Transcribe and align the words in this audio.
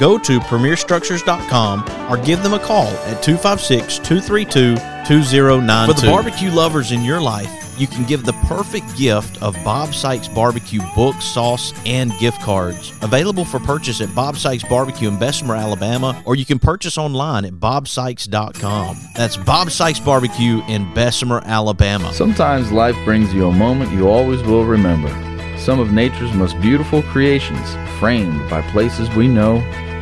go 0.00 0.18
to 0.18 0.40
premierstructures.com 0.40 2.10
or 2.10 2.16
give 2.24 2.42
them 2.42 2.54
a 2.54 2.58
call 2.58 2.88
at 2.88 3.22
256 3.22 3.98
232 3.98 4.74
2092. 5.06 5.92
For 5.92 6.00
the 6.00 6.06
barbecue 6.10 6.50
lovers 6.50 6.90
in 6.90 7.04
your 7.04 7.20
life, 7.20 7.50
you 7.78 7.86
can 7.86 8.04
give 8.04 8.24
the 8.24 8.32
perfect 8.46 8.96
gift 8.96 9.42
of 9.42 9.54
Bob 9.64 9.94
Sykes 9.94 10.28
Barbecue 10.28 10.80
book, 10.94 11.20
sauce, 11.22 11.72
and 11.86 12.12
gift 12.18 12.40
cards. 12.42 12.92
Available 13.02 13.44
for 13.44 13.58
purchase 13.58 14.00
at 14.00 14.14
Bob 14.14 14.36
Sykes 14.36 14.64
Barbecue 14.64 15.08
in 15.08 15.18
Bessemer, 15.18 15.54
Alabama, 15.54 16.20
or 16.26 16.34
you 16.36 16.44
can 16.44 16.58
purchase 16.58 16.98
online 16.98 17.44
at 17.44 17.54
bobsykes.com. 17.54 18.98
That's 19.16 19.36
Bob 19.36 19.70
Sykes 19.70 20.00
Barbecue 20.00 20.62
in 20.68 20.92
Bessemer, 20.94 21.42
Alabama. 21.44 22.12
Sometimes 22.12 22.70
life 22.70 22.96
brings 23.04 23.32
you 23.32 23.48
a 23.48 23.52
moment 23.52 23.92
you 23.92 24.08
always 24.08 24.42
will 24.42 24.64
remember. 24.64 25.08
Some 25.58 25.80
of 25.80 25.92
nature's 25.92 26.32
most 26.32 26.58
beautiful 26.60 27.02
creations, 27.04 27.74
framed 27.98 28.48
by 28.50 28.62
places 28.72 29.08
we 29.10 29.28
know 29.28 29.58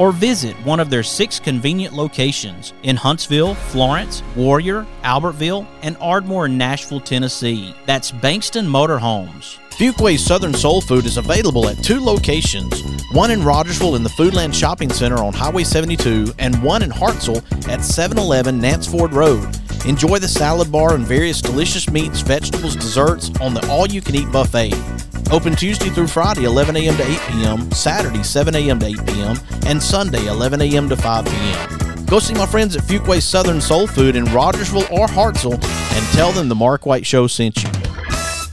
or 0.00 0.12
visit 0.12 0.56
one 0.64 0.80
of 0.80 0.88
their 0.88 1.02
six 1.02 1.38
convenient 1.38 1.94
locations 1.94 2.72
in 2.84 2.96
Huntsville, 2.96 3.54
Florence, 3.54 4.22
Warrior, 4.34 4.86
Albertville, 5.04 5.66
and 5.82 5.94
Ardmore 6.00 6.46
in 6.46 6.56
Nashville, 6.56 7.00
Tennessee. 7.00 7.74
That's 7.84 8.10
Bankston 8.10 8.66
Motorhomes. 8.66 9.58
Fuquay's 9.72 10.24
Southern 10.24 10.54
Soul 10.54 10.80
Food 10.80 11.04
is 11.04 11.18
available 11.18 11.68
at 11.68 11.84
two 11.84 12.00
locations 12.00 12.82
one 13.12 13.30
in 13.30 13.42
Rogersville 13.42 13.96
in 13.96 14.02
the 14.02 14.08
Foodland 14.08 14.54
Shopping 14.54 14.88
Center 14.88 15.16
on 15.16 15.34
Highway 15.34 15.64
72, 15.64 16.32
and 16.38 16.62
one 16.62 16.82
in 16.82 16.90
Hartselle 16.90 17.42
at 17.68 17.84
711 17.84 18.58
Nanceford 18.58 19.12
Road. 19.12 19.44
Enjoy 19.84 20.18
the 20.18 20.28
salad 20.28 20.70
bar 20.70 20.94
and 20.94 21.04
various 21.04 21.42
delicious 21.42 21.90
meats, 21.90 22.20
vegetables, 22.20 22.76
desserts 22.76 23.30
on 23.40 23.52
the 23.52 23.68
all 23.68 23.86
you 23.86 24.00
can 24.00 24.14
eat 24.14 24.30
buffet. 24.30 24.72
Open 25.32 25.54
Tuesday 25.54 25.90
through 25.90 26.08
Friday, 26.08 26.42
11 26.42 26.76
a.m. 26.76 26.96
to 26.96 27.04
8 27.04 27.18
p.m., 27.28 27.70
Saturday, 27.70 28.24
7 28.24 28.52
a.m. 28.56 28.80
to 28.80 28.86
8 28.86 29.06
p.m., 29.06 29.36
and 29.64 29.80
Sunday, 29.80 30.26
11 30.26 30.60
a.m. 30.60 30.88
to 30.88 30.96
5 30.96 31.24
p.m. 31.24 32.04
Go 32.06 32.18
see 32.18 32.34
my 32.34 32.46
friends 32.46 32.74
at 32.74 32.82
Fuquay 32.82 33.22
Southern 33.22 33.60
Soul 33.60 33.86
Food 33.86 34.16
in 34.16 34.24
Rogersville 34.26 34.88
or 34.90 35.06
Hartselle 35.06 35.54
and 35.54 36.06
tell 36.16 36.32
them 36.32 36.48
the 36.48 36.56
Mark 36.56 36.84
White 36.84 37.06
Show 37.06 37.28
sent 37.28 37.62
you. 37.62 37.69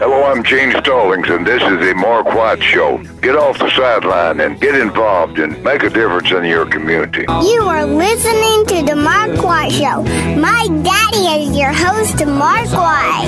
Hello, 0.00 0.22
I'm 0.22 0.44
Gene 0.44 0.70
Stallings, 0.70 1.28
and 1.28 1.44
this 1.44 1.60
is 1.60 1.80
the 1.80 1.92
Mark 1.96 2.26
White 2.26 2.62
Show. 2.62 2.98
Get 3.20 3.34
off 3.34 3.58
the 3.58 3.68
sideline 3.70 4.38
and 4.38 4.60
get 4.60 4.76
involved 4.76 5.40
and 5.40 5.60
make 5.64 5.82
a 5.82 5.90
difference 5.90 6.30
in 6.30 6.44
your 6.44 6.66
community. 6.66 7.22
You 7.22 7.62
are 7.62 7.84
listening 7.84 8.64
to 8.66 8.86
The 8.88 8.94
Mark 8.94 9.42
White 9.42 9.72
Show. 9.72 10.04
My 10.40 10.68
daddy 10.84 11.42
is 11.42 11.58
your 11.58 11.72
host, 11.72 12.24
Mark 12.24 12.68
White. 12.70 13.26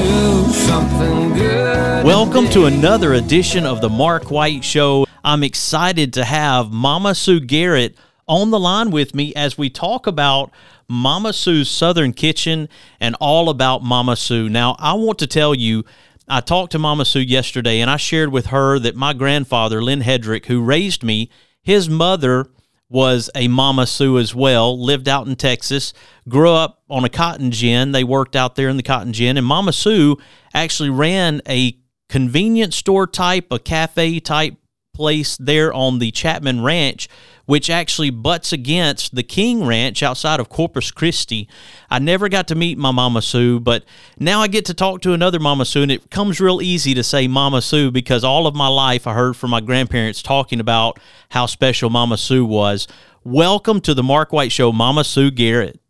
Welcome 2.04 2.48
to 2.50 2.66
another 2.66 3.14
edition 3.14 3.66
of 3.66 3.80
the 3.80 3.88
Mark 3.88 4.30
White 4.30 4.62
Show. 4.62 5.06
I'm 5.24 5.42
excited 5.42 6.12
to 6.12 6.24
have 6.24 6.70
Mama 6.70 7.16
Sue 7.16 7.40
Garrett 7.40 7.96
on 8.28 8.52
the 8.52 8.60
line 8.60 8.92
with 8.92 9.12
me 9.12 9.34
as 9.34 9.58
we 9.58 9.70
talk 9.70 10.06
about 10.06 10.52
Mama 10.86 11.32
Sue's 11.32 11.68
Southern 11.68 12.12
Kitchen 12.12 12.68
and 13.00 13.16
all 13.20 13.48
about 13.48 13.82
Mama 13.82 14.14
Sue. 14.14 14.48
Now, 14.48 14.76
I 14.78 14.94
want 14.94 15.18
to 15.18 15.26
tell 15.26 15.52
you, 15.52 15.84
I 16.30 16.40
talked 16.40 16.70
to 16.72 16.78
Mama 16.78 17.04
Sue 17.04 17.20
yesterday, 17.20 17.80
and 17.80 17.90
I 17.90 17.96
shared 17.96 18.30
with 18.30 18.46
her 18.46 18.78
that 18.78 18.94
my 18.94 19.12
grandfather, 19.12 19.82
Lynn 19.82 20.02
Hedrick, 20.02 20.46
who 20.46 20.62
raised 20.62 21.02
me, 21.02 21.28
his 21.60 21.88
mother 21.88 22.46
was 22.88 23.30
a 23.34 23.48
Mama 23.48 23.84
Sue 23.86 24.16
as 24.16 24.32
well, 24.32 24.80
lived 24.80 25.08
out 25.08 25.26
in 25.26 25.34
Texas, 25.34 25.92
grew 26.28 26.50
up 26.50 26.82
on 26.88 27.04
a 27.04 27.08
cotton 27.08 27.50
gin. 27.50 27.90
They 27.90 28.04
worked 28.04 28.36
out 28.36 28.54
there 28.54 28.68
in 28.68 28.76
the 28.76 28.84
cotton 28.84 29.12
gin. 29.12 29.36
And 29.36 29.46
Mama 29.46 29.72
Sue 29.72 30.18
actually 30.54 30.90
ran 30.90 31.42
a 31.48 31.76
convenience 32.08 32.76
store 32.76 33.08
type, 33.08 33.48
a 33.50 33.58
cafe 33.58 34.20
type 34.20 34.54
place 34.94 35.36
there 35.36 35.72
on 35.72 35.98
the 35.98 36.12
Chapman 36.12 36.62
Ranch 36.62 37.08
which 37.50 37.68
actually 37.68 38.10
butts 38.10 38.52
against 38.52 39.12
the 39.16 39.24
King 39.24 39.66
Ranch 39.66 40.04
outside 40.04 40.38
of 40.38 40.48
Corpus 40.48 40.92
Christi. 40.92 41.48
I 41.90 41.98
never 41.98 42.28
got 42.28 42.46
to 42.46 42.54
meet 42.54 42.78
my 42.78 42.92
Mama 42.92 43.20
Sue, 43.22 43.58
but 43.58 43.84
now 44.20 44.40
I 44.40 44.46
get 44.46 44.66
to 44.66 44.72
talk 44.72 45.00
to 45.00 45.14
another 45.14 45.40
Mama 45.40 45.64
Sue, 45.64 45.82
and 45.82 45.90
it 45.90 46.12
comes 46.12 46.40
real 46.40 46.62
easy 46.62 46.94
to 46.94 47.02
say 47.02 47.26
Mama 47.26 47.60
Sue 47.60 47.90
because 47.90 48.22
all 48.22 48.46
of 48.46 48.54
my 48.54 48.68
life 48.68 49.04
I 49.04 49.14
heard 49.14 49.36
from 49.36 49.50
my 49.50 49.60
grandparents 49.60 50.22
talking 50.22 50.60
about 50.60 51.00
how 51.30 51.46
special 51.46 51.90
Mama 51.90 52.18
Sue 52.18 52.44
was. 52.44 52.86
Welcome 53.24 53.80
to 53.80 53.94
the 53.94 54.04
Mark 54.04 54.32
White 54.32 54.52
Show, 54.52 54.70
Mama 54.70 55.02
Sue 55.02 55.32
Garrett. 55.32 55.80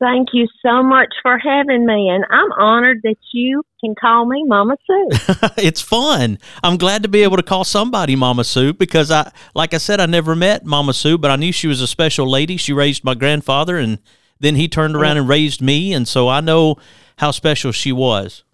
Thank 0.00 0.28
you 0.32 0.48
so 0.64 0.82
much 0.82 1.14
for 1.22 1.38
having 1.38 1.86
me, 1.86 2.08
and 2.08 2.24
I'm 2.28 2.50
honored 2.52 3.00
that 3.04 3.16
you 3.32 3.62
can 3.80 3.94
call 3.94 4.26
me 4.26 4.42
Mama 4.44 4.76
Sue. 4.86 5.08
it's 5.58 5.80
fun. 5.80 6.38
I'm 6.62 6.76
glad 6.76 7.02
to 7.04 7.08
be 7.08 7.22
able 7.22 7.36
to 7.36 7.42
call 7.42 7.64
somebody 7.64 8.16
Mama 8.16 8.44
Sue 8.44 8.72
because 8.72 9.10
I, 9.10 9.30
like 9.54 9.74
I 9.74 9.78
said, 9.78 10.00
I 10.00 10.06
never 10.06 10.34
met 10.34 10.64
Mama 10.64 10.92
Sue, 10.92 11.18
but 11.18 11.30
I 11.30 11.36
knew 11.36 11.52
she 11.52 11.68
was 11.68 11.80
a 11.80 11.86
special 11.86 12.28
lady. 12.28 12.56
She 12.56 12.72
raised 12.72 13.04
my 13.04 13.14
grandfather, 13.14 13.76
and 13.76 13.98
then 14.40 14.56
he 14.56 14.68
turned 14.68 14.96
around 14.96 15.18
and 15.18 15.28
raised 15.28 15.62
me, 15.62 15.92
and 15.92 16.08
so 16.08 16.28
I 16.28 16.40
know 16.40 16.76
how 17.18 17.30
special 17.30 17.70
she 17.70 17.92
was. 17.92 18.44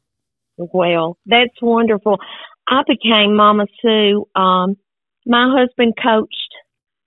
Well, 0.58 1.19
that's 1.25 1.61
wonderful. 1.62 2.19
I 2.69 2.82
became 2.87 3.37
Mama 3.37 3.67
Sue. 3.81 4.26
Um, 4.34 4.76
my 5.25 5.55
husband 5.56 5.94
coached 6.02 6.37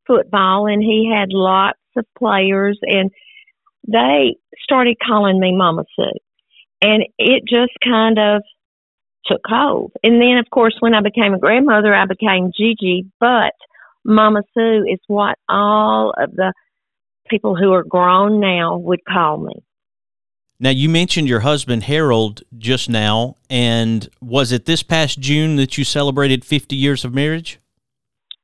football, 0.07 0.67
and 0.67 0.81
he 0.81 1.11
had 1.13 1.29
lots 1.31 1.79
of 1.95 2.05
players, 2.17 2.79
and 2.81 3.11
they 3.87 4.35
started 4.63 4.97
calling 5.05 5.39
me 5.39 5.55
Mama 5.55 5.83
Sue. 5.95 6.11
And 6.81 7.03
it 7.17 7.43
just 7.47 7.73
kind 7.83 8.19
of 8.19 8.41
took 9.25 9.41
hold. 9.45 9.91
And 10.03 10.21
then, 10.21 10.37
of 10.37 10.49
course, 10.51 10.75
when 10.79 10.93
I 10.93 11.01
became 11.01 11.33
a 11.33 11.39
grandmother, 11.39 11.93
I 11.93 12.05
became 12.05 12.51
Gigi, 12.55 13.05
but 13.19 13.53
Mama 14.03 14.43
Sue 14.53 14.85
is 14.87 14.99
what 15.07 15.37
all 15.49 16.13
of 16.17 16.35
the 16.35 16.53
people 17.27 17.55
who 17.55 17.73
are 17.73 17.83
grown 17.83 18.39
now 18.39 18.77
would 18.77 19.03
call 19.05 19.37
me. 19.37 19.63
Now, 20.59 20.69
you 20.69 20.87
mentioned 20.87 21.27
your 21.27 21.41
husband 21.41 21.83
Harold 21.83 22.43
just 22.57 22.89
now, 22.89 23.35
and 23.49 24.07
was 24.21 24.51
it 24.51 24.65
this 24.65 24.83
past 24.83 25.19
June 25.19 25.57
that 25.57 25.77
you 25.77 25.83
celebrated 25.83 26.45
50 26.45 26.75
years 26.75 27.03
of 27.03 27.13
marriage? 27.13 27.59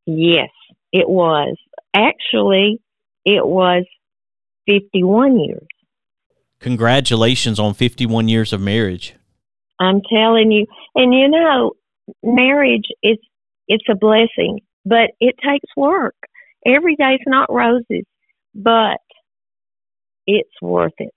Yes, 0.05 0.49
it 0.91 1.07
was. 1.07 1.55
Actually, 1.95 2.81
it 3.23 3.45
was 3.45 3.85
51 4.67 5.39
years. 5.39 5.67
Congratulations 6.59 7.59
on 7.59 7.73
51 7.73 8.27
years 8.27 8.53
of 8.53 8.61
marriage. 8.61 9.15
I'm 9.79 10.01
telling 10.13 10.51
you. 10.51 10.67
And 10.95 11.13
you 11.13 11.27
know, 11.27 11.73
marriage 12.23 12.85
is 13.01 13.17
it's 13.67 13.85
a 13.89 13.95
blessing, 13.95 14.59
but 14.85 15.11
it 15.19 15.35
takes 15.43 15.69
work. 15.75 16.15
Every 16.65 16.95
day's 16.95 17.19
not 17.25 17.51
roses, 17.51 18.05
but 18.53 18.97
it's 20.27 20.61
worth 20.61 20.93
it. 20.99 21.13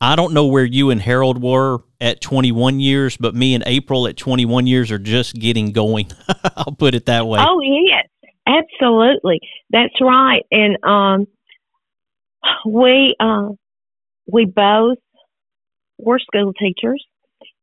I 0.00 0.16
don't 0.16 0.34
know 0.34 0.46
where 0.46 0.64
you 0.64 0.90
and 0.90 1.00
Harold 1.00 1.42
were 1.42 1.78
at 2.00 2.20
21 2.20 2.80
years, 2.80 3.16
but 3.16 3.34
me 3.34 3.54
and 3.54 3.62
April 3.66 4.06
at 4.06 4.16
21 4.16 4.66
years 4.66 4.90
are 4.90 4.98
just 4.98 5.34
getting 5.34 5.72
going. 5.72 6.10
I'll 6.56 6.74
put 6.74 6.94
it 6.94 7.06
that 7.06 7.26
way. 7.26 7.40
Oh, 7.40 7.60
yes. 7.62 8.06
Absolutely. 8.46 9.40
That's 9.70 9.94
right. 10.02 10.44
And 10.50 10.76
um 10.84 11.26
we 12.66 13.14
uh, 13.20 13.50
we 14.30 14.44
both 14.44 14.98
were 15.98 16.18
school 16.18 16.52
teachers, 16.52 17.04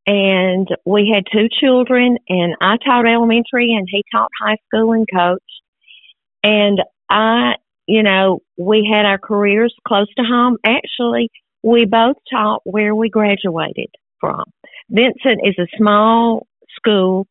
and 0.05 0.67
we 0.85 1.11
had 1.13 1.23
two 1.31 1.47
children. 1.59 2.17
And 2.29 2.55
I 2.61 2.77
taught 2.77 3.07
elementary, 3.07 3.73
and 3.73 3.87
he 3.89 4.03
taught 4.11 4.29
high 4.41 4.57
school 4.67 4.93
and 4.93 5.07
coached. 5.13 5.43
And 6.43 6.79
I, 7.09 7.55
you 7.87 8.03
know, 8.03 8.39
we 8.57 8.89
had 8.91 9.05
our 9.05 9.19
careers 9.19 9.73
close 9.87 10.07
to 10.17 10.23
home. 10.23 10.57
Actually, 10.65 11.29
we 11.63 11.85
both 11.85 12.17
taught 12.31 12.61
where 12.63 12.95
we 12.95 13.09
graduated 13.09 13.89
from. 14.19 14.43
Vincent 14.89 15.41
is 15.43 15.55
a 15.59 15.67
small 15.77 16.47
school, 16.77 17.27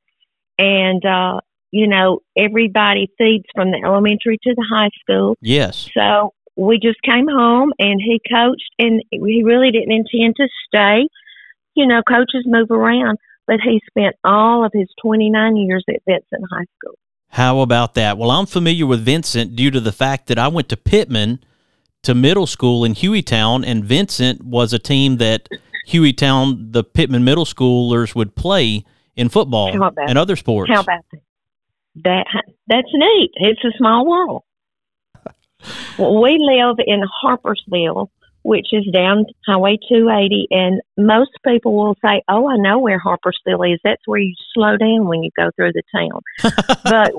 and 0.59 1.05
uh, 1.05 1.41
you 1.71 1.87
know, 1.87 2.21
everybody 2.37 3.09
feeds 3.17 3.45
from 3.55 3.71
the 3.71 3.81
elementary 3.85 4.39
to 4.43 4.55
the 4.55 4.67
high 4.69 4.91
school. 5.01 5.37
Yes. 5.41 5.89
So 5.95 6.33
we 6.61 6.79
just 6.79 7.01
came 7.03 7.27
home 7.27 7.73
and 7.79 8.01
he 8.05 8.21
coached 8.31 8.71
and 8.79 9.03
he 9.11 9.43
really 9.43 9.71
didn't 9.71 9.93
intend 9.93 10.37
to 10.37 10.47
stay. 10.67 11.09
You 11.75 11.87
know, 11.87 12.03
coaches 12.07 12.45
move 12.45 12.71
around, 12.71 13.17
but 13.47 13.61
he 13.65 13.81
spent 13.89 14.15
all 14.25 14.65
of 14.65 14.71
his 14.75 14.89
29 15.03 15.57
years 15.57 15.85
at 15.89 16.03
Vincent 16.07 16.45
High 16.53 16.67
School. 16.79 16.99
How 17.29 17.61
about 17.61 17.95
that? 17.95 18.19
Well, 18.19 18.31
I'm 18.31 18.45
familiar 18.45 18.87
with 18.87 19.01
Vincent 19.01 19.57
due 19.57 19.71
to 19.71 19.81
the 19.81 19.93
fact 19.93 20.27
that 20.27 20.39
I 20.39 20.49
went 20.49 20.69
to 20.69 20.77
Pittman 20.77 21.43
to 22.03 22.15
middle 22.15 22.47
school 22.47 22.85
in 22.85 22.95
Hueytown, 22.95 23.65
and 23.65 23.85
Vincent 23.85 24.43
was 24.43 24.73
a 24.73 24.79
team 24.79 25.19
that 25.19 25.49
Hueytown, 25.89 26.73
the 26.73 26.83
Pittman 26.83 27.25
middle 27.25 27.45
schoolers 27.45 28.15
would 28.15 28.35
play 28.35 28.85
in 29.17 29.29
football 29.29 29.93
and 29.97 30.19
other 30.19 30.37
sports. 30.37 30.71
How 30.73 30.81
about 30.81 31.05
that? 31.13 31.21
That 32.05 32.27
that's 32.67 32.89
neat. 32.93 33.31
It's 33.35 33.65
a 33.65 33.77
small 33.79 34.07
world 34.07 34.43
we 36.01 36.39
live 36.41 36.77
in 36.87 37.03
Harpersville, 37.23 38.09
which 38.43 38.69
is 38.73 38.87
down 38.93 39.27
Highway 39.47 39.77
280, 39.89 40.47
and 40.51 40.81
most 40.97 41.31
people 41.47 41.75
will 41.75 41.97
say, 42.05 42.23
"Oh, 42.29 42.49
I 42.49 42.57
know 42.57 42.79
where 42.79 42.99
Harpersville 42.99 43.73
is. 43.73 43.81
That's 43.85 44.03
where 44.07 44.21
you 44.21 44.35
slow 44.55 44.77
down 44.77 45.07
when 45.07 45.23
you 45.23 45.31
go 45.37 45.51
through 45.55 45.73
the 45.73 45.83
town." 45.95 46.23
but 46.85 47.13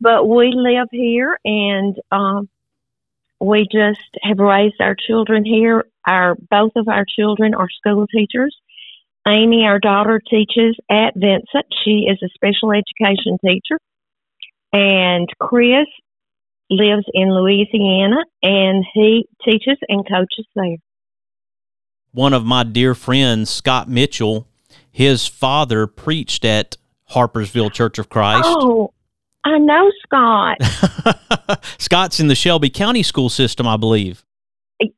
but 0.00 0.28
we 0.28 0.52
live 0.54 0.88
here, 0.90 1.38
and 1.44 1.96
um, 2.10 2.48
we 3.40 3.66
just 3.70 4.00
have 4.22 4.38
raised 4.38 4.80
our 4.80 4.96
children 4.96 5.44
here. 5.44 5.84
Our 6.06 6.36
both 6.50 6.72
of 6.76 6.88
our 6.88 7.04
children 7.04 7.54
are 7.54 7.68
school 7.68 8.06
teachers. 8.06 8.56
Amy, 9.26 9.64
our 9.64 9.78
daughter, 9.78 10.20
teaches 10.28 10.76
at 10.90 11.14
Vincent. 11.14 11.66
She 11.84 12.08
is 12.08 12.18
a 12.22 12.28
special 12.34 12.72
education 12.72 13.38
teacher. 13.44 13.78
And 14.72 15.28
Chris 15.38 15.86
lives 16.70 17.04
in 17.12 17.32
Louisiana 17.34 18.24
and 18.42 18.84
he 18.94 19.28
teaches 19.44 19.78
and 19.88 20.06
coaches 20.08 20.46
there. 20.54 20.76
One 22.12 22.32
of 22.32 22.44
my 22.44 22.62
dear 22.62 22.94
friends, 22.94 23.50
Scott 23.50 23.88
Mitchell, 23.88 24.46
his 24.90 25.26
father 25.26 25.86
preached 25.86 26.44
at 26.44 26.76
Harpersville 27.10 27.72
Church 27.72 27.98
of 27.98 28.08
Christ. 28.08 28.44
Oh, 28.46 28.92
I 29.44 29.58
know 29.58 29.90
Scott. 30.04 30.58
Scott's 31.78 32.20
in 32.20 32.28
the 32.28 32.34
Shelby 32.34 32.70
County 32.70 33.02
school 33.02 33.28
system, 33.28 33.66
I 33.66 33.76
believe. 33.76 34.24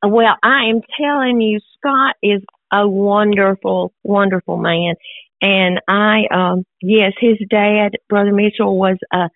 Well, 0.02 0.36
I 0.42 0.66
am 0.66 0.80
telling 1.00 1.40
you, 1.40 1.60
Scott 1.78 2.16
is 2.22 2.42
a 2.72 2.88
wonderful, 2.88 3.92
wonderful 4.02 4.56
man. 4.56 4.94
And 5.40 5.80
I, 5.88 6.24
um, 6.30 6.64
yes, 6.82 7.12
his 7.20 7.36
dad, 7.48 7.92
Brother 8.08 8.32
Mitchell, 8.32 8.78
was 8.78 8.96
a 9.12 9.28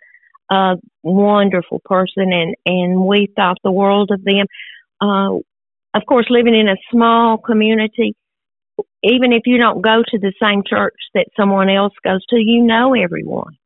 a 0.50 0.76
wonderful 1.02 1.81
person, 1.85 2.33
and 2.33 2.55
and 2.64 3.00
we 3.00 3.28
thought 3.35 3.59
the 3.62 3.73
world 3.73 4.11
of 4.12 4.23
them. 4.25 4.47
Uh, 5.00 5.38
of 5.95 6.07
course, 6.07 6.26
living 6.28 6.55
in 6.55 6.69
a 6.69 6.76
small 6.90 7.38
community, 7.38 8.14
even 9.02 9.33
if 9.33 9.43
you 9.47 9.59
don't 9.59 9.81
go 9.81 10.02
to 10.07 10.19
the 10.19 10.33
same 10.43 10.62
church 10.67 10.97
that 11.14 11.26
someone 11.37 11.71
else 11.71 11.95
goes 12.05 12.25
to, 12.26 12.37
you 12.37 12.62
know 12.62 12.95
everyone. 12.95 13.57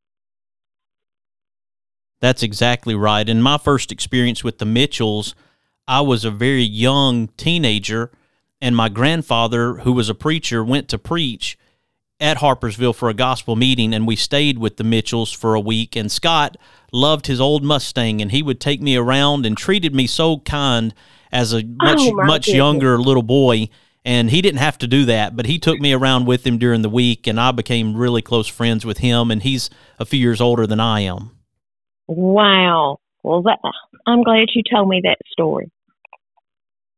That's 2.20 2.42
exactly 2.42 2.94
right. 2.94 3.28
In 3.28 3.42
my 3.42 3.58
first 3.58 3.90
experience 3.90 4.44
with 4.44 4.58
the 4.58 4.64
Mitchells, 4.64 5.34
I 5.88 6.00
was 6.02 6.24
a 6.24 6.30
very 6.30 6.62
young 6.62 7.28
teenager, 7.36 8.12
and 8.60 8.76
my 8.76 8.88
grandfather, 8.88 9.74
who 9.78 9.92
was 9.92 10.08
a 10.08 10.14
preacher, 10.14 10.62
went 10.62 10.88
to 10.90 10.98
preach 10.98 11.58
at 12.22 12.38
Harpersville 12.38 12.94
for 12.94 13.10
a 13.10 13.14
gospel 13.14 13.56
meeting, 13.56 13.92
and 13.92 14.06
we 14.06 14.14
stayed 14.14 14.56
with 14.56 14.76
the 14.76 14.84
Mitchells 14.84 15.32
for 15.32 15.54
a 15.54 15.60
week. 15.60 15.96
And 15.96 16.10
Scott 16.10 16.56
loved 16.92 17.26
his 17.26 17.40
old 17.40 17.64
Mustang, 17.64 18.22
and 18.22 18.30
he 18.30 18.42
would 18.42 18.60
take 18.60 18.80
me 18.80 18.96
around 18.96 19.44
and 19.44 19.56
treated 19.56 19.92
me 19.92 20.06
so 20.06 20.38
kind 20.38 20.94
as 21.32 21.52
a 21.52 21.58
oh, 21.58 21.76
much 21.82 21.98
oh, 21.98 22.12
much 22.12 22.46
goodness. 22.46 22.56
younger 22.56 22.98
little 22.98 23.24
boy. 23.24 23.68
And 24.04 24.30
he 24.30 24.40
didn't 24.40 24.58
have 24.58 24.78
to 24.78 24.86
do 24.86 25.04
that, 25.06 25.36
but 25.36 25.46
he 25.46 25.58
took 25.58 25.78
me 25.78 25.92
around 25.92 26.26
with 26.26 26.46
him 26.46 26.58
during 26.58 26.82
the 26.82 26.88
week, 26.88 27.26
and 27.26 27.40
I 27.40 27.52
became 27.52 27.96
really 27.96 28.22
close 28.22 28.48
friends 28.48 28.84
with 28.86 28.98
him. 28.98 29.30
And 29.30 29.42
he's 29.42 29.68
a 29.98 30.04
few 30.04 30.18
years 30.18 30.40
older 30.40 30.66
than 30.66 30.80
I 30.80 31.00
am. 31.00 31.32
Wow. 32.06 32.98
Well, 33.22 33.42
that, 33.42 33.58
I'm 34.06 34.22
glad 34.22 34.48
you 34.54 34.62
told 34.72 34.88
me 34.88 35.00
that 35.04 35.18
story. 35.30 35.70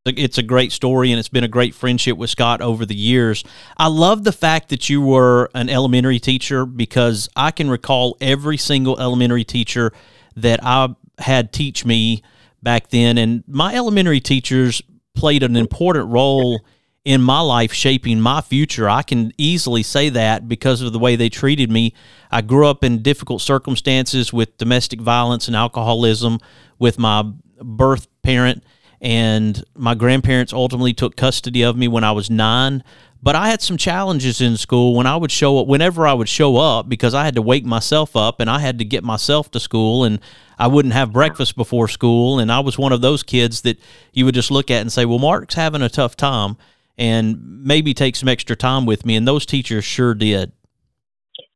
It's 0.06 0.36
a 0.36 0.42
great 0.42 0.70
story, 0.70 1.12
and 1.12 1.18
it's 1.18 1.30
been 1.30 1.44
a 1.44 1.48
great 1.48 1.74
friendship 1.74 2.18
with 2.18 2.28
Scott 2.28 2.60
over 2.60 2.84
the 2.84 2.94
years. 2.94 3.42
I 3.78 3.86
love 3.86 4.22
the 4.22 4.32
fact 4.32 4.68
that 4.68 4.90
you 4.90 5.00
were 5.00 5.48
an 5.54 5.70
elementary 5.70 6.18
teacher 6.18 6.66
because 6.66 7.30
I 7.34 7.50
can 7.50 7.70
recall 7.70 8.18
every 8.20 8.58
single 8.58 9.00
elementary 9.00 9.44
teacher 9.44 9.92
that 10.36 10.60
I 10.62 10.94
had 11.18 11.54
teach 11.54 11.86
me 11.86 12.22
back 12.62 12.90
then. 12.90 13.16
And 13.16 13.44
my 13.46 13.74
elementary 13.74 14.20
teachers 14.20 14.82
played 15.14 15.42
an 15.42 15.56
important 15.56 16.10
role 16.10 16.60
in 17.06 17.22
my 17.22 17.40
life 17.40 17.72
shaping 17.72 18.20
my 18.20 18.42
future. 18.42 18.90
I 18.90 19.00
can 19.00 19.32
easily 19.38 19.82
say 19.82 20.10
that 20.10 20.46
because 20.48 20.82
of 20.82 20.92
the 20.92 20.98
way 20.98 21.16
they 21.16 21.30
treated 21.30 21.70
me. 21.70 21.94
I 22.30 22.42
grew 22.42 22.66
up 22.66 22.84
in 22.84 23.00
difficult 23.00 23.40
circumstances 23.40 24.34
with 24.34 24.58
domestic 24.58 25.00
violence 25.00 25.46
and 25.46 25.56
alcoholism 25.56 26.40
with 26.78 26.98
my 26.98 27.24
birth 27.62 28.06
parent 28.22 28.64
and 29.00 29.62
my 29.76 29.94
grandparents 29.94 30.52
ultimately 30.52 30.92
took 30.92 31.16
custody 31.16 31.62
of 31.62 31.76
me 31.76 31.88
when 31.88 32.04
I 32.04 32.12
was 32.12 32.30
nine. 32.30 32.82
But 33.22 33.36
I 33.36 33.48
had 33.48 33.62
some 33.62 33.78
challenges 33.78 34.42
in 34.42 34.58
school 34.58 34.94
when 34.94 35.06
I 35.06 35.16
would 35.16 35.30
show 35.30 35.58
up, 35.58 35.66
whenever 35.66 36.06
I 36.06 36.12
would 36.12 36.28
show 36.28 36.56
up, 36.56 36.90
because 36.90 37.14
I 37.14 37.24
had 37.24 37.34
to 37.36 37.42
wake 37.42 37.64
myself 37.64 38.16
up 38.16 38.38
and 38.38 38.50
I 38.50 38.58
had 38.58 38.78
to 38.80 38.84
get 38.84 39.02
myself 39.02 39.50
to 39.52 39.60
school, 39.60 40.04
and 40.04 40.20
I 40.58 40.66
wouldn't 40.66 40.92
have 40.92 41.10
breakfast 41.10 41.56
before 41.56 41.88
school. 41.88 42.38
And 42.38 42.52
I 42.52 42.60
was 42.60 42.76
one 42.76 42.92
of 42.92 43.00
those 43.00 43.22
kids 43.22 43.62
that 43.62 43.78
you 44.12 44.26
would 44.26 44.34
just 44.34 44.50
look 44.50 44.70
at 44.70 44.82
and 44.82 44.92
say, 44.92 45.06
Well, 45.06 45.18
Mark's 45.18 45.54
having 45.54 45.80
a 45.80 45.88
tough 45.88 46.16
time, 46.16 46.58
and 46.98 47.64
maybe 47.64 47.94
take 47.94 48.14
some 48.14 48.28
extra 48.28 48.56
time 48.56 48.84
with 48.84 49.06
me. 49.06 49.16
And 49.16 49.26
those 49.26 49.46
teachers 49.46 49.86
sure 49.86 50.12
did. 50.12 50.52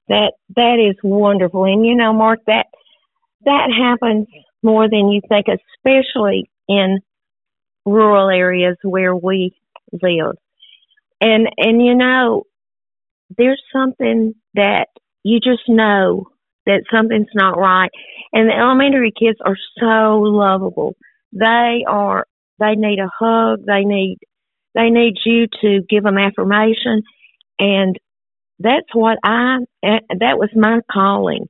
That 0.08 0.32
that 0.56 0.78
is 0.80 0.96
wonderful, 1.02 1.64
and 1.64 1.84
you 1.84 1.94
know, 1.94 2.14
Mark, 2.14 2.40
that 2.46 2.64
that 3.44 3.68
happens 3.70 4.26
more 4.62 4.88
than 4.88 5.10
you 5.10 5.20
think, 5.28 5.46
especially 5.48 6.50
in 6.66 7.00
rural 7.84 8.28
areas 8.28 8.76
where 8.82 9.14
we 9.14 9.52
live. 9.92 10.36
And 11.20 11.48
and 11.56 11.84
you 11.84 11.94
know, 11.94 12.44
there's 13.36 13.62
something 13.72 14.34
that 14.54 14.86
you 15.24 15.40
just 15.40 15.68
know 15.68 16.28
that 16.66 16.84
something's 16.92 17.34
not 17.34 17.58
right. 17.58 17.90
And 18.32 18.48
the 18.48 18.54
elementary 18.54 19.12
kids 19.18 19.38
are 19.44 19.56
so 19.78 20.20
lovable. 20.20 20.96
They 21.32 21.84
are 21.88 22.26
they 22.58 22.74
need 22.74 22.98
a 23.00 23.10
hug, 23.18 23.64
they 23.66 23.84
need 23.84 24.18
they 24.74 24.90
need 24.90 25.14
you 25.24 25.46
to 25.62 25.80
give 25.88 26.04
them 26.04 26.18
affirmation 26.18 27.02
and 27.58 27.96
that's 28.58 28.86
what 28.92 29.18
I 29.22 29.58
that 29.82 30.38
was 30.38 30.50
my 30.54 30.80
calling. 30.90 31.48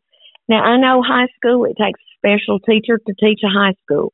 Now 0.49 0.63
I 0.63 0.79
know 0.79 1.03
high 1.03 1.29
school 1.37 1.65
it 1.65 1.77
takes 1.81 2.01
a 2.01 2.19
special 2.19 2.59
teacher 2.61 2.99
to 2.99 3.15
teach 3.19 3.41
a 3.45 3.49
high 3.49 3.75
school, 3.85 4.13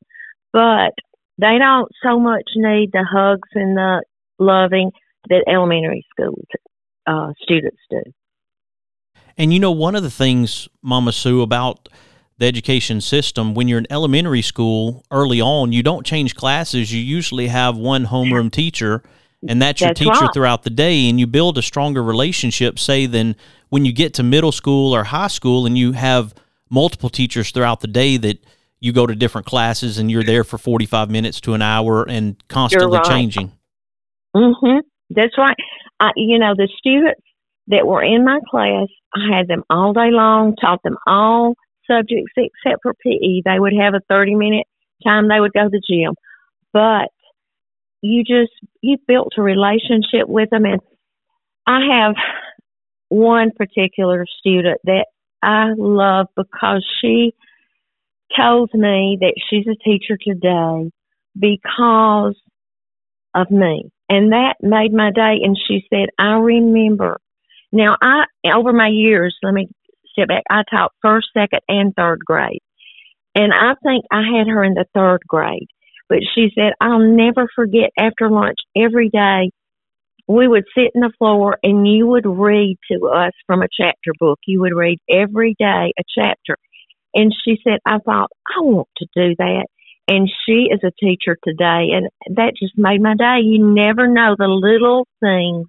but 0.52 0.92
they 1.38 1.58
don't 1.58 1.90
so 2.02 2.18
much 2.18 2.44
need 2.56 2.90
the 2.92 3.04
hugs 3.04 3.48
and 3.54 3.76
the 3.76 4.04
loving 4.38 4.90
that 5.28 5.44
elementary 5.48 6.04
school 6.10 6.38
uh, 7.06 7.32
students 7.42 7.80
do. 7.90 8.02
And 9.36 9.52
you 9.52 9.58
know, 9.58 9.72
one 9.72 9.96
of 9.96 10.02
the 10.02 10.10
things, 10.10 10.68
Mama 10.82 11.12
Sue, 11.12 11.42
about 11.42 11.88
the 12.38 12.46
education 12.46 13.00
system, 13.00 13.54
when 13.54 13.68
you're 13.68 13.78
in 13.78 13.86
elementary 13.90 14.42
school 14.42 15.04
early 15.10 15.40
on, 15.40 15.72
you 15.72 15.82
don't 15.82 16.06
change 16.06 16.34
classes. 16.34 16.92
You 16.92 17.00
usually 17.00 17.48
have 17.48 17.76
one 17.76 18.06
homeroom 18.06 18.50
teacher, 18.50 19.02
and 19.48 19.60
that's 19.60 19.80
your 19.80 19.88
That's 19.88 20.00
teacher 20.00 20.24
right. 20.24 20.30
throughout 20.32 20.62
the 20.62 20.70
day. 20.70 21.08
And 21.08 21.18
you 21.18 21.26
build 21.26 21.58
a 21.58 21.62
stronger 21.62 22.02
relationship, 22.02 22.78
say, 22.78 23.06
than 23.06 23.36
when 23.68 23.84
you 23.84 23.92
get 23.92 24.14
to 24.14 24.22
middle 24.22 24.52
school 24.52 24.94
or 24.94 25.04
high 25.04 25.28
school 25.28 25.66
and 25.66 25.76
you 25.76 25.92
have 25.92 26.34
multiple 26.70 27.10
teachers 27.10 27.50
throughout 27.50 27.80
the 27.80 27.88
day 27.88 28.16
that 28.16 28.44
you 28.84 28.92
go 28.92 29.06
to 29.06 29.14
different 29.14 29.46
classes 29.46 29.96
and 29.96 30.10
you're 30.10 30.22
there 30.22 30.44
for 30.44 30.58
45 30.58 31.10
minutes 31.10 31.40
to 31.40 31.54
an 31.54 31.62
hour 31.62 32.04
and 32.06 32.36
constantly 32.48 32.98
right. 32.98 33.06
changing. 33.06 33.50
Mhm. 34.36 34.82
That's 35.08 35.38
right. 35.38 35.56
I, 36.00 36.10
you 36.16 36.38
know, 36.38 36.54
the 36.54 36.68
students 36.76 37.22
that 37.68 37.86
were 37.86 38.02
in 38.02 38.26
my 38.26 38.40
class, 38.50 38.88
I 39.14 39.34
had 39.34 39.48
them 39.48 39.64
all 39.70 39.94
day 39.94 40.10
long, 40.10 40.54
taught 40.56 40.82
them 40.82 40.98
all 41.06 41.54
subjects 41.90 42.32
except 42.36 42.82
for 42.82 42.92
PE. 43.02 43.40
They 43.46 43.58
would 43.58 43.72
have 43.72 43.94
a 43.94 44.00
30 44.10 44.34
minute 44.34 44.66
time 45.02 45.28
they 45.28 45.40
would 45.40 45.54
go 45.54 45.64
to 45.64 45.70
the 45.70 45.80
gym. 45.88 46.14
But 46.74 47.08
you 48.02 48.22
just, 48.22 48.52
you 48.82 48.98
built 49.08 49.32
a 49.38 49.42
relationship 49.42 50.28
with 50.28 50.50
them. 50.50 50.66
And 50.66 50.82
I 51.66 51.80
have 51.90 52.16
one 53.08 53.50
particular 53.56 54.26
student 54.40 54.78
that 54.84 55.06
I 55.42 55.72
love 55.74 56.26
because 56.36 56.84
she 57.00 57.32
told 58.36 58.70
me 58.74 59.18
that 59.20 59.34
she's 59.48 59.66
a 59.66 59.76
teacher 59.84 60.18
today 60.20 60.90
because 61.38 62.36
of 63.34 63.50
me. 63.50 63.90
And 64.08 64.32
that 64.32 64.56
made 64.60 64.92
my 64.92 65.10
day. 65.10 65.40
And 65.42 65.58
she 65.68 65.84
said, 65.92 66.08
I 66.18 66.34
remember. 66.34 67.18
Now, 67.72 67.96
I, 68.00 68.24
over 68.54 68.72
my 68.72 68.88
years, 68.88 69.36
let 69.42 69.54
me 69.54 69.68
step 70.12 70.28
back, 70.28 70.44
I 70.50 70.62
taught 70.70 70.92
first, 71.02 71.28
second, 71.36 71.60
and 71.68 71.92
third 71.94 72.20
grade. 72.24 72.62
And 73.34 73.52
I 73.52 73.74
think 73.82 74.04
I 74.12 74.22
had 74.36 74.46
her 74.46 74.62
in 74.62 74.74
the 74.74 74.86
third 74.94 75.22
grade. 75.26 75.66
But 76.08 76.18
she 76.34 76.50
said, 76.54 76.74
I'll 76.80 77.00
never 77.00 77.48
forget 77.54 77.90
after 77.98 78.30
lunch 78.30 78.58
every 78.76 79.08
day, 79.08 79.50
we 80.28 80.46
would 80.46 80.64
sit 80.76 80.92
in 80.94 81.00
the 81.00 81.12
floor 81.18 81.58
and 81.62 81.86
you 81.86 82.06
would 82.06 82.26
read 82.26 82.78
to 82.92 83.08
us 83.08 83.32
from 83.46 83.62
a 83.62 83.68
chapter 83.72 84.12
book. 84.18 84.38
You 84.46 84.60
would 84.60 84.74
read 84.74 84.98
every 85.10 85.54
day 85.58 85.92
a 85.98 86.02
chapter. 86.16 86.56
And 87.14 87.32
she 87.44 87.58
said, 87.62 87.78
I 87.86 87.98
thought, 87.98 88.30
I 88.56 88.60
want 88.60 88.88
to 88.98 89.06
do 89.14 89.34
that. 89.38 89.66
And 90.06 90.30
she 90.44 90.68
is 90.70 90.80
a 90.84 90.90
teacher 91.00 91.38
today. 91.42 91.88
And 91.94 92.08
that 92.36 92.52
just 92.60 92.76
made 92.76 93.00
my 93.00 93.14
day. 93.14 93.40
You 93.42 93.64
never 93.64 94.06
know 94.06 94.34
the 94.38 94.48
little 94.48 95.06
things 95.20 95.66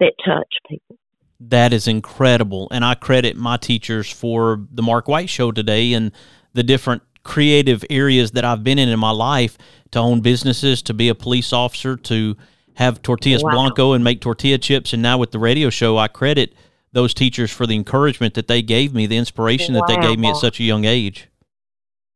that 0.00 0.12
touch 0.24 0.52
people. 0.68 0.96
That 1.40 1.72
is 1.72 1.88
incredible. 1.88 2.68
And 2.70 2.84
I 2.84 2.94
credit 2.94 3.36
my 3.36 3.56
teachers 3.56 4.10
for 4.10 4.66
the 4.70 4.82
Mark 4.82 5.08
White 5.08 5.30
show 5.30 5.50
today 5.50 5.92
and 5.92 6.12
the 6.52 6.62
different 6.62 7.02
creative 7.24 7.84
areas 7.88 8.32
that 8.32 8.44
I've 8.44 8.64
been 8.64 8.78
in 8.78 8.88
in 8.88 8.98
my 8.98 9.10
life 9.10 9.56
to 9.92 9.98
own 9.98 10.20
businesses, 10.20 10.82
to 10.82 10.94
be 10.94 11.08
a 11.08 11.14
police 11.14 11.52
officer, 11.52 11.96
to 11.96 12.36
have 12.74 13.00
tortillas 13.02 13.42
Wow. 13.42 13.52
blanco 13.52 13.92
and 13.92 14.02
make 14.04 14.20
tortilla 14.20 14.58
chips. 14.58 14.92
And 14.92 15.02
now 15.02 15.18
with 15.18 15.30
the 15.30 15.38
radio 15.38 15.70
show, 15.70 15.98
I 15.98 16.08
credit 16.08 16.54
those 16.92 17.14
teachers 17.14 17.50
for 17.50 17.66
the 17.66 17.74
encouragement 17.74 18.34
that 18.34 18.48
they 18.48 18.62
gave 18.62 18.94
me, 18.94 19.06
the 19.06 19.16
inspiration 19.16 19.74
that 19.74 19.86
they 19.86 19.96
gave 19.96 20.18
me 20.18 20.28
at 20.28 20.36
such 20.36 20.60
a 20.60 20.64
young 20.64 20.84
age. 20.84 21.28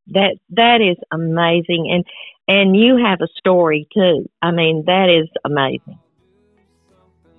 That 0.09 0.37
that 0.50 0.80
is 0.80 0.97
amazing. 1.11 1.90
And 1.90 2.04
and 2.49 2.76
you 2.76 2.97
have 2.97 3.21
a 3.21 3.28
story 3.38 3.88
too. 3.92 4.28
I 4.40 4.50
mean, 4.52 4.85
that 4.87 5.09
is 5.09 5.28
amazing. 5.45 5.99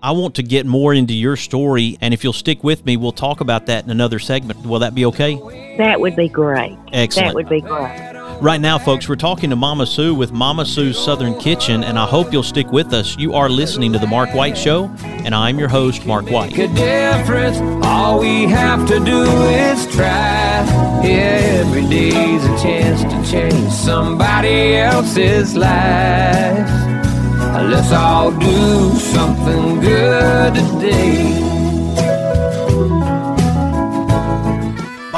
I 0.01 0.11
want 0.11 0.35
to 0.35 0.43
get 0.43 0.65
more 0.65 0.93
into 0.93 1.13
your 1.13 1.35
story. 1.35 1.97
And 2.01 2.13
if 2.13 2.23
you'll 2.23 2.33
stick 2.33 2.63
with 2.63 2.85
me, 2.85 2.97
we'll 2.97 3.11
talk 3.11 3.41
about 3.41 3.65
that 3.65 3.83
in 3.83 3.89
another 3.89 4.19
segment. 4.19 4.63
Will 4.65 4.79
that 4.79 4.93
be 4.93 5.05
okay? 5.05 5.35
That 5.77 5.99
would 5.99 6.15
be 6.15 6.29
great. 6.29 6.77
Excellent. 6.93 7.29
That 7.29 7.35
would 7.35 7.49
be 7.49 7.61
great. 7.61 8.16
Right 8.39 8.61
now, 8.61 8.77
folks, 8.77 9.09
we're 9.09 9.15
talking 9.15 9.49
to 9.49 9.55
Mama 9.55 9.87
Sue 9.87 10.13
with 10.13 10.31
Mama 10.31 10.63
Sue's 10.63 10.97
Southern 10.97 11.39
Kitchen, 11.39 11.83
and 11.83 11.97
I 11.97 12.05
hope 12.05 12.31
you'll 12.31 12.43
stick 12.43 12.71
with 12.71 12.93
us. 12.93 13.17
You 13.17 13.33
are 13.33 13.49
listening 13.49 13.91
to 13.93 13.99
The 13.99 14.05
Mark 14.05 14.31
White 14.35 14.55
Show, 14.55 14.91
and 15.03 15.33
I'm 15.33 15.57
your 15.57 15.67
host, 15.67 16.05
Mark 16.05 16.29
White. 16.29 16.55
make 16.55 16.69
a 16.69 16.73
difference. 16.73 17.57
All 17.83 18.19
we 18.19 18.43
have 18.43 18.87
to 18.89 18.99
do 18.99 19.23
is 19.23 19.87
try. 19.95 20.63
Yeah, 21.03 21.63
every 21.63 21.81
day's 21.87 22.45
a 22.45 22.57
chance 22.61 23.01
to 23.01 23.31
change 23.31 23.71
somebody 23.71 24.75
else's 24.75 25.55
life. 25.55 26.69
Let's 27.71 27.91
all 27.91 28.31
do 28.31 28.91
something 28.99 29.79
good 29.79 30.53
today. 30.53 31.56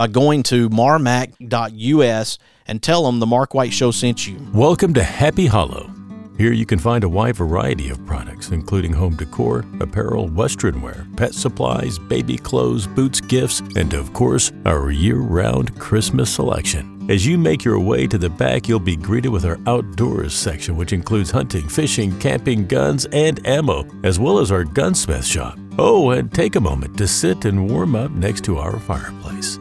by 0.00 0.06
going 0.06 0.42
to 0.42 0.70
marmac.us 0.70 2.38
and 2.64 2.82
tell 2.82 3.04
them 3.04 3.18
the 3.18 3.26
Mark 3.26 3.52
White 3.52 3.70
Show 3.70 3.90
sent 3.90 4.26
you. 4.26 4.40
Welcome 4.54 4.94
to 4.94 5.02
Happy 5.02 5.44
Hollow. 5.44 5.90
Here 6.38 6.54
you 6.54 6.64
can 6.64 6.78
find 6.78 7.04
a 7.04 7.08
wide 7.10 7.36
variety 7.36 7.90
of 7.90 8.06
products, 8.06 8.48
including 8.48 8.94
home 8.94 9.14
decor, 9.14 9.66
apparel, 9.78 10.28
western 10.28 10.80
wear, 10.80 11.06
pet 11.18 11.34
supplies, 11.34 11.98
baby 11.98 12.38
clothes, 12.38 12.86
boots, 12.86 13.20
gifts, 13.20 13.60
and 13.76 13.92
of 13.92 14.10
course, 14.14 14.50
our 14.64 14.90
year 14.90 15.18
round 15.18 15.78
Christmas 15.78 16.34
selection. 16.34 17.06
As 17.10 17.26
you 17.26 17.36
make 17.36 17.62
your 17.62 17.78
way 17.78 18.06
to 18.06 18.16
the 18.16 18.30
back, 18.30 18.70
you'll 18.70 18.80
be 18.80 18.96
greeted 18.96 19.28
with 19.28 19.44
our 19.44 19.58
outdoors 19.66 20.32
section, 20.32 20.76
which 20.76 20.94
includes 20.94 21.30
hunting, 21.30 21.68
fishing, 21.68 22.18
camping, 22.18 22.66
guns, 22.66 23.04
and 23.12 23.46
ammo, 23.46 23.86
as 24.02 24.18
well 24.18 24.38
as 24.38 24.50
our 24.50 24.64
gunsmith 24.64 25.26
shop. 25.26 25.58
Oh, 25.78 26.12
and 26.12 26.32
take 26.32 26.56
a 26.56 26.60
moment 26.60 26.96
to 26.96 27.06
sit 27.06 27.44
and 27.44 27.68
warm 27.68 27.94
up 27.94 28.12
next 28.12 28.44
to 28.44 28.56
our 28.56 28.78
fireplace. 28.80 29.58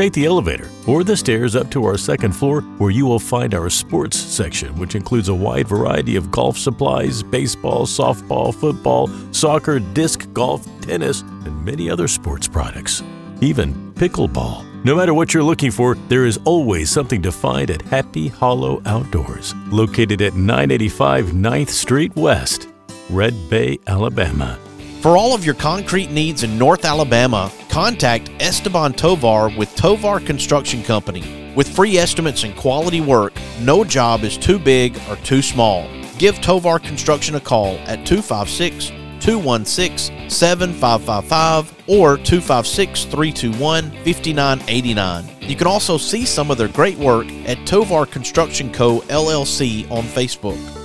Take 0.00 0.14
the 0.14 0.24
elevator 0.24 0.70
or 0.86 1.04
the 1.04 1.14
stairs 1.14 1.54
up 1.54 1.70
to 1.72 1.84
our 1.84 1.98
second 1.98 2.32
floor 2.32 2.62
where 2.78 2.90
you 2.90 3.04
will 3.04 3.18
find 3.18 3.52
our 3.52 3.68
sports 3.68 4.16
section, 4.16 4.74
which 4.76 4.94
includes 4.94 5.28
a 5.28 5.34
wide 5.34 5.68
variety 5.68 6.16
of 6.16 6.30
golf 6.30 6.56
supplies, 6.56 7.22
baseball, 7.22 7.84
softball, 7.84 8.54
football, 8.54 9.10
soccer, 9.30 9.78
disc 9.78 10.26
golf, 10.32 10.66
tennis, 10.80 11.20
and 11.20 11.64
many 11.66 11.90
other 11.90 12.08
sports 12.08 12.48
products. 12.48 13.02
Even 13.42 13.92
pickleball. 13.92 14.64
No 14.86 14.96
matter 14.96 15.12
what 15.12 15.34
you're 15.34 15.42
looking 15.42 15.70
for, 15.70 15.96
there 16.08 16.24
is 16.24 16.38
always 16.46 16.88
something 16.88 17.20
to 17.20 17.30
find 17.30 17.70
at 17.70 17.82
Happy 17.82 18.28
Hollow 18.28 18.80
Outdoors, 18.86 19.54
located 19.66 20.22
at 20.22 20.32
985 20.32 21.26
9th 21.26 21.68
Street 21.68 22.16
West, 22.16 22.68
Red 23.10 23.34
Bay, 23.50 23.78
Alabama. 23.86 24.58
For 25.00 25.16
all 25.16 25.34
of 25.34 25.46
your 25.46 25.54
concrete 25.54 26.10
needs 26.10 26.42
in 26.42 26.58
North 26.58 26.84
Alabama, 26.84 27.50
contact 27.70 28.30
Esteban 28.38 28.92
Tovar 28.92 29.48
with 29.56 29.74
Tovar 29.74 30.20
Construction 30.20 30.82
Company. 30.82 31.52
With 31.56 31.74
free 31.74 31.96
estimates 31.96 32.44
and 32.44 32.54
quality 32.54 33.00
work, 33.00 33.32
no 33.62 33.82
job 33.82 34.24
is 34.24 34.36
too 34.36 34.58
big 34.58 35.00
or 35.08 35.16
too 35.16 35.40
small. 35.40 35.88
Give 36.18 36.38
Tovar 36.42 36.80
Construction 36.80 37.36
a 37.36 37.40
call 37.40 37.76
at 37.86 38.04
256 38.04 38.88
216 39.20 40.28
7555 40.28 41.72
or 41.88 42.18
256 42.18 43.04
321 43.04 43.90
5989. 44.04 45.24
You 45.40 45.56
can 45.56 45.66
also 45.66 45.96
see 45.96 46.26
some 46.26 46.50
of 46.50 46.58
their 46.58 46.68
great 46.68 46.98
work 46.98 47.26
at 47.46 47.66
Tovar 47.66 48.04
Construction 48.04 48.70
Co. 48.70 49.00
LLC 49.00 49.90
on 49.90 50.02
Facebook. 50.02 50.79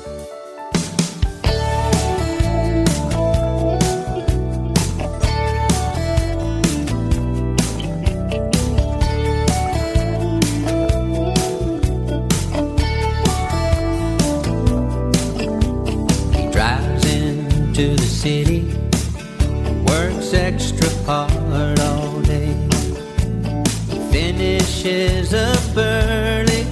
Finishes 24.86 25.34
up 25.34 25.78
early 25.78 26.64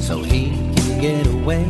so 0.00 0.22
he 0.22 0.50
can 0.76 1.00
get 1.00 1.26
away. 1.26 1.66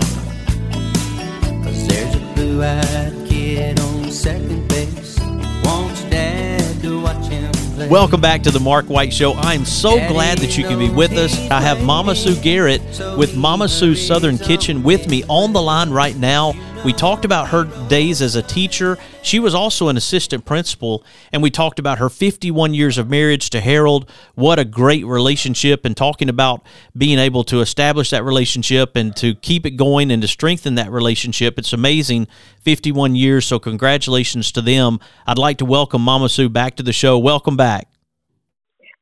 Cause 1.64 1.88
there's 1.88 2.14
a 2.14 2.32
blue 2.34 2.62
eyed 2.62 3.14
kid 3.26 3.80
on 3.80 4.10
second 4.10 4.68
base, 4.68 5.18
wants 5.64 6.04
dad 6.10 6.82
to 6.82 7.00
watch 7.00 7.24
him 7.28 7.50
play. 7.74 7.88
Welcome 7.88 8.20
back 8.20 8.42
to 8.42 8.50
the 8.50 8.60
Mark 8.60 8.84
White 8.86 9.14
Show. 9.14 9.32
I'm 9.32 9.64
so 9.64 9.96
glad 10.08 10.38
that 10.38 10.58
you 10.58 10.64
can 10.64 10.78
be 10.78 10.90
with 10.90 11.12
us. 11.12 11.34
I 11.50 11.62
have 11.62 11.82
Mama 11.82 12.14
Sue 12.14 12.36
Garrett 12.42 12.82
with 13.16 13.34
Mama 13.34 13.66
Sue's 13.66 14.06
Southern 14.06 14.36
Kitchen 14.36 14.82
with 14.82 15.08
me 15.08 15.24
on 15.26 15.54
the 15.54 15.62
line 15.62 15.88
right 15.88 16.16
now. 16.16 16.52
We 16.86 16.92
talked 16.92 17.24
about 17.24 17.48
her 17.48 17.64
days 17.88 18.22
as 18.22 18.36
a 18.36 18.42
teacher. 18.42 18.96
She 19.24 19.40
was 19.40 19.56
also 19.56 19.88
an 19.88 19.96
assistant 19.96 20.44
principal, 20.44 21.02
and 21.32 21.42
we 21.42 21.50
talked 21.50 21.80
about 21.80 21.98
her 21.98 22.08
51 22.08 22.74
years 22.74 22.96
of 22.96 23.10
marriage 23.10 23.50
to 23.50 23.60
Harold. 23.60 24.08
What 24.36 24.60
a 24.60 24.64
great 24.64 25.04
relationship, 25.04 25.84
and 25.84 25.96
talking 25.96 26.28
about 26.28 26.64
being 26.96 27.18
able 27.18 27.42
to 27.42 27.60
establish 27.60 28.10
that 28.10 28.22
relationship 28.22 28.94
and 28.94 29.16
to 29.16 29.34
keep 29.34 29.66
it 29.66 29.72
going 29.72 30.12
and 30.12 30.22
to 30.22 30.28
strengthen 30.28 30.76
that 30.76 30.92
relationship. 30.92 31.58
It's 31.58 31.72
amazing 31.72 32.28
51 32.60 33.16
years, 33.16 33.44
so 33.46 33.58
congratulations 33.58 34.52
to 34.52 34.62
them. 34.62 35.00
I'd 35.26 35.38
like 35.38 35.58
to 35.58 35.64
welcome 35.64 36.02
Mama 36.02 36.28
Sue 36.28 36.48
back 36.48 36.76
to 36.76 36.84
the 36.84 36.92
show. 36.92 37.18
Welcome 37.18 37.56
back. 37.56 37.88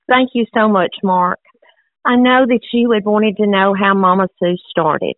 Thank 0.09 0.31
you 0.33 0.47
so 0.55 0.69
much, 0.69 0.97
Mark. 1.03 1.39
I 2.03 2.17
know 2.17 2.47
that 2.47 2.61
you 2.73 2.93
had 2.93 3.05
wanted 3.05 3.37
to 3.37 3.47
know 3.47 3.75
how 3.79 3.93
Mama 3.93 4.29
Sue 4.39 4.57
started. 4.71 5.17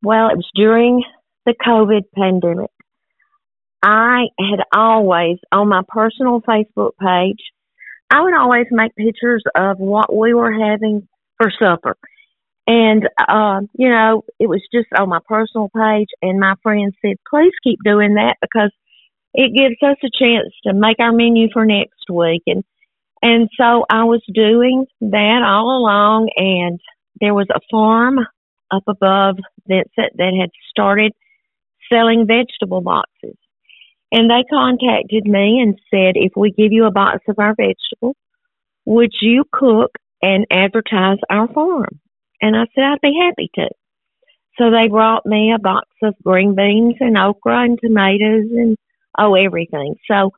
Well, 0.00 0.28
it 0.28 0.36
was 0.36 0.48
during 0.54 1.02
the 1.46 1.54
COVID 1.54 2.02
pandemic. 2.14 2.70
I 3.82 4.28
had 4.40 4.60
always, 4.74 5.38
on 5.52 5.68
my 5.68 5.82
personal 5.86 6.40
Facebook 6.40 6.92
page, 6.98 7.40
I 8.10 8.22
would 8.22 8.34
always 8.34 8.66
make 8.70 8.94
pictures 8.96 9.42
of 9.54 9.78
what 9.78 10.14
we 10.14 10.32
were 10.32 10.52
having 10.52 11.06
for 11.36 11.50
supper. 11.50 11.96
And, 12.66 13.06
uh, 13.18 13.60
you 13.74 13.90
know, 13.90 14.24
it 14.38 14.48
was 14.48 14.62
just 14.72 14.86
on 14.98 15.10
my 15.10 15.18
personal 15.28 15.68
page, 15.76 16.08
and 16.22 16.40
my 16.40 16.54
friend 16.62 16.94
said, 17.02 17.16
please 17.28 17.52
keep 17.62 17.78
doing 17.84 18.14
that 18.14 18.36
because 18.40 18.72
it 19.34 19.54
gives 19.54 19.76
us 19.82 19.98
a 20.02 20.08
chance 20.18 20.54
to 20.64 20.72
make 20.72 20.98
our 20.98 21.12
menu 21.12 21.48
for 21.52 21.66
next 21.66 22.08
week. 22.10 22.42
And, 22.46 22.64
and 23.20 23.50
so 23.60 23.84
I 23.90 24.04
was 24.04 24.22
doing 24.32 24.86
that 25.00 25.42
all 25.44 25.76
along, 25.76 26.30
and 26.36 26.80
there 27.20 27.34
was 27.34 27.48
a 27.54 27.60
farm 27.70 28.18
up 28.70 28.84
above 28.86 29.36
Vincent 29.68 30.16
that 30.16 30.32
had 30.40 30.50
started 30.70 31.12
selling 31.92 32.26
vegetable 32.26 32.80
boxes. 32.80 33.36
And 34.12 34.30
they 34.30 34.44
contacted 34.48 35.24
me 35.24 35.60
and 35.60 35.78
said, 35.90 36.14
if 36.14 36.32
we 36.36 36.50
give 36.50 36.72
you 36.72 36.84
a 36.86 36.92
box 36.92 37.18
of 37.28 37.38
our 37.38 37.54
vegetables, 37.54 38.16
would 38.84 39.12
you 39.20 39.44
cook 39.50 39.92
and 40.22 40.46
advertise 40.50 41.18
our 41.28 41.48
farm? 41.48 42.00
And 42.40 42.56
I 42.56 42.66
said, 42.74 42.84
I'd 42.84 43.00
be 43.00 43.18
happy 43.20 43.50
to. 43.56 43.68
So 44.58 44.70
they 44.70 44.88
brought 44.88 45.26
me 45.26 45.52
a 45.52 45.58
box 45.58 45.88
of 46.02 46.14
green 46.22 46.54
beans 46.54 46.94
and 47.00 47.18
okra 47.18 47.64
and 47.64 47.78
tomatoes 47.80 48.46
and, 48.52 48.76
oh, 49.18 49.34
everything. 49.34 49.96
So 50.08 50.30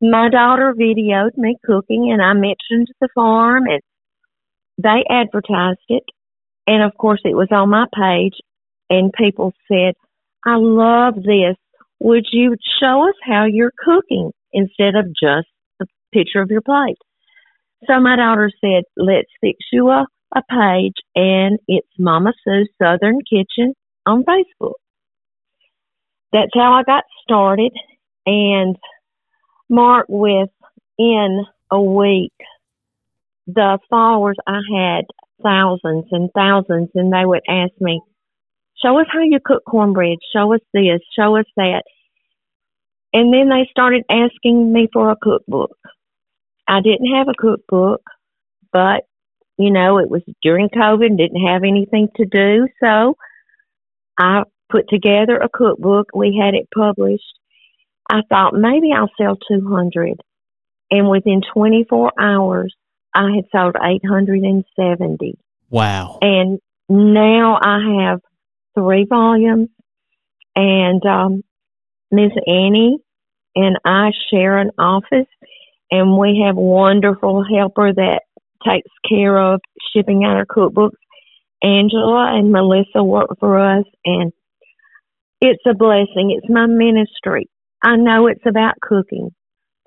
my 0.00 0.28
daughter 0.28 0.74
videoed 0.78 1.36
me 1.36 1.56
cooking 1.64 2.12
and 2.12 2.22
I 2.22 2.32
mentioned 2.32 2.88
the 3.00 3.08
farm 3.14 3.64
and 3.66 3.82
they 4.78 5.04
advertised 5.10 5.80
it. 5.88 6.04
And 6.66 6.82
of 6.82 6.96
course, 6.96 7.20
it 7.24 7.34
was 7.34 7.48
on 7.50 7.70
my 7.70 7.86
page 7.92 8.34
and 8.88 9.12
people 9.12 9.52
said, 9.66 9.94
I 10.44 10.56
love 10.56 11.14
this. 11.16 11.56
Would 12.00 12.26
you 12.32 12.56
show 12.80 13.08
us 13.08 13.14
how 13.22 13.44
you're 13.44 13.72
cooking 13.76 14.32
instead 14.52 14.94
of 14.96 15.06
just 15.06 15.48
a 15.80 15.86
picture 16.12 16.40
of 16.40 16.50
your 16.50 16.62
plate? 16.62 16.96
So 17.86 18.00
my 18.00 18.16
daughter 18.16 18.50
said, 18.60 18.84
let's 18.96 19.28
fix 19.40 19.58
you 19.72 19.88
a, 19.88 20.06
a 20.34 20.42
page 20.50 20.94
and 21.14 21.58
it's 21.66 21.88
Mama 21.98 22.32
Sue's 22.44 22.68
Southern 22.80 23.18
Kitchen 23.20 23.74
on 24.06 24.24
Facebook. 24.24 24.74
That's 26.32 26.52
how 26.54 26.74
I 26.74 26.82
got 26.84 27.04
started. 27.22 27.72
And 28.26 28.76
Mark, 29.68 30.06
within 30.08 31.44
a 31.70 31.80
week, 31.80 32.32
the 33.46 33.78
followers 33.88 34.36
I 34.46 34.60
had 34.74 35.04
thousands 35.42 36.06
and 36.12 36.30
thousands, 36.34 36.90
and 36.94 37.12
they 37.12 37.24
would 37.24 37.42
ask 37.48 37.72
me, 37.80 38.00
Show 38.82 38.98
us 38.98 39.06
how 39.12 39.20
you 39.22 39.38
cook 39.44 39.64
cornbread. 39.64 40.18
Show 40.34 40.52
us 40.54 40.60
this. 40.72 41.00
Show 41.18 41.36
us 41.36 41.46
that. 41.56 41.82
And 43.12 43.32
then 43.32 43.48
they 43.48 43.68
started 43.70 44.04
asking 44.08 44.72
me 44.72 44.88
for 44.92 45.10
a 45.10 45.16
cookbook. 45.20 45.76
I 46.68 46.80
didn't 46.80 47.12
have 47.14 47.28
a 47.28 47.34
cookbook, 47.36 48.02
but 48.72 49.04
you 49.58 49.70
know, 49.70 49.98
it 49.98 50.08
was 50.08 50.22
during 50.40 50.70
COVID, 50.70 51.04
and 51.04 51.18
didn't 51.18 51.46
have 51.46 51.64
anything 51.64 52.08
to 52.16 52.24
do. 52.24 52.66
So 52.82 53.16
I 54.18 54.44
put 54.70 54.88
together 54.88 55.36
a 55.36 55.50
cookbook. 55.52 56.08
We 56.14 56.40
had 56.42 56.54
it 56.54 56.66
published. 56.74 57.38
I 58.10 58.22
thought 58.28 58.54
maybe 58.54 58.90
I'll 58.96 59.10
sell 59.20 59.36
200. 59.36 60.20
And 60.90 61.10
within 61.10 61.42
24 61.52 62.12
hours, 62.18 62.74
I 63.14 63.32
had 63.36 63.44
sold 63.52 63.76
870. 63.76 65.38
Wow. 65.68 66.18
And 66.22 66.58
now 66.88 67.58
I 67.62 68.04
have 68.04 68.20
three 68.74 69.06
volumes, 69.08 69.68
and 70.56 71.04
um, 71.04 71.42
Miss 72.10 72.32
Annie 72.46 72.98
and 73.54 73.76
I 73.84 74.10
share 74.30 74.58
an 74.58 74.70
office, 74.78 75.28
and 75.90 76.16
we 76.18 76.42
have 76.46 76.56
a 76.56 76.60
wonderful 76.60 77.44
helper 77.44 77.92
that 77.92 78.22
takes 78.66 78.90
care 79.08 79.36
of 79.38 79.60
shipping 79.94 80.24
out 80.24 80.36
our 80.36 80.46
cookbooks. 80.46 80.96
Angela 81.62 82.36
and 82.36 82.52
Melissa 82.52 83.02
work 83.04 83.38
for 83.38 83.58
us, 83.58 83.84
and 84.04 84.32
it's 85.40 85.62
a 85.66 85.74
blessing. 85.74 86.36
It's 86.36 86.48
my 86.48 86.66
ministry. 86.66 87.48
I 87.82 87.96
know 87.96 88.26
it's 88.26 88.44
about 88.46 88.80
cooking, 88.80 89.30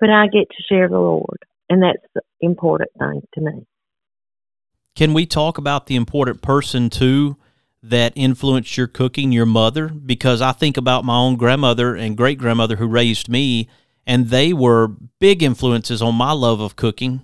but 0.00 0.10
I 0.10 0.26
get 0.26 0.48
to 0.50 0.62
share 0.68 0.88
the 0.88 0.98
Lord, 0.98 1.38
and 1.68 1.82
that's 1.82 2.04
the 2.14 2.22
important 2.40 2.90
thing 2.98 3.22
to 3.34 3.40
me. 3.40 3.66
Can 4.94 5.14
we 5.14 5.26
talk 5.26 5.58
about 5.58 5.86
the 5.86 5.96
important 5.96 6.42
person 6.42 6.90
too 6.90 7.36
that 7.88 8.12
influenced 8.16 8.76
your 8.76 8.86
cooking, 8.86 9.32
your 9.32 9.46
mother? 9.46 9.88
Because 9.88 10.40
I 10.40 10.52
think 10.52 10.76
about 10.76 11.04
my 11.04 11.16
own 11.16 11.36
grandmother 11.36 11.94
and 11.94 12.16
great 12.16 12.38
grandmother 12.38 12.76
who 12.76 12.86
raised 12.86 13.28
me, 13.28 13.68
and 14.06 14.28
they 14.28 14.52
were 14.52 14.88
big 15.18 15.42
influences 15.42 16.00
on 16.00 16.14
my 16.14 16.32
love 16.32 16.60
of 16.60 16.76
cooking. 16.76 17.22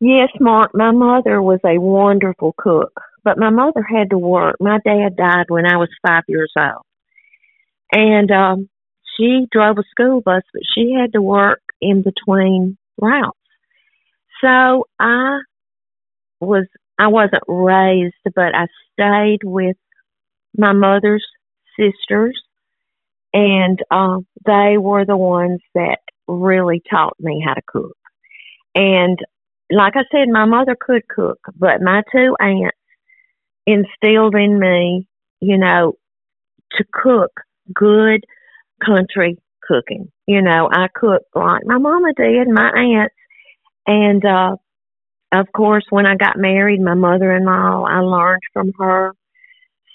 Yes, 0.00 0.28
Mark, 0.40 0.72
my 0.74 0.90
mother 0.90 1.40
was 1.40 1.60
a 1.64 1.78
wonderful 1.78 2.54
cook, 2.58 3.00
but 3.22 3.38
my 3.38 3.50
mother 3.50 3.82
had 3.82 4.10
to 4.10 4.18
work. 4.18 4.56
My 4.60 4.78
dad 4.84 5.16
died 5.16 5.46
when 5.48 5.66
I 5.66 5.76
was 5.76 5.88
five 6.06 6.24
years 6.28 6.52
old. 6.58 6.82
And 7.92 8.30
um, 8.30 8.68
she 9.16 9.46
drove 9.50 9.78
a 9.78 9.84
school 9.90 10.20
bus, 10.20 10.42
but 10.52 10.62
she 10.74 10.92
had 10.92 11.12
to 11.12 11.22
work 11.22 11.62
in 11.80 12.02
between 12.02 12.76
routes. 13.00 13.38
So 14.42 14.86
I 14.98 15.38
was 16.40 16.66
I 16.98 17.08
wasn't 17.08 17.42
raised, 17.48 18.14
but 18.34 18.54
I 18.54 18.66
stayed 18.92 19.40
with 19.42 19.76
my 20.56 20.72
mother's 20.72 21.24
sisters, 21.78 22.40
and 23.32 23.80
uh, 23.90 24.18
they 24.46 24.76
were 24.78 25.04
the 25.04 25.16
ones 25.16 25.60
that 25.74 25.98
really 26.28 26.82
taught 26.88 27.16
me 27.18 27.42
how 27.44 27.54
to 27.54 27.62
cook. 27.66 27.96
And 28.74 29.18
like 29.70 29.94
I 29.96 30.04
said, 30.12 30.28
my 30.28 30.44
mother 30.44 30.76
could 30.78 31.06
cook, 31.08 31.38
but 31.56 31.82
my 31.82 32.02
two 32.12 32.36
aunts 32.40 32.76
instilled 33.66 34.34
in 34.34 34.58
me, 34.58 35.08
you 35.40 35.58
know, 35.58 35.94
to 36.72 36.84
cook 36.92 37.32
good 37.72 38.24
country 38.84 39.38
cooking. 39.66 40.10
You 40.26 40.42
know, 40.42 40.68
I 40.70 40.88
cook 40.94 41.22
like 41.34 41.64
my 41.64 41.78
mama 41.78 42.12
did, 42.16 42.48
my 42.48 42.70
aunts, 42.70 43.14
and 43.86 44.24
uh, 44.24 44.56
of 45.34 45.52
course, 45.52 45.84
when 45.90 46.06
I 46.06 46.16
got 46.16 46.36
married, 46.36 46.80
my 46.80 46.94
mother-in-law, 46.94 47.84
I 47.84 48.00
learned 48.00 48.42
from 48.52 48.72
her. 48.78 49.14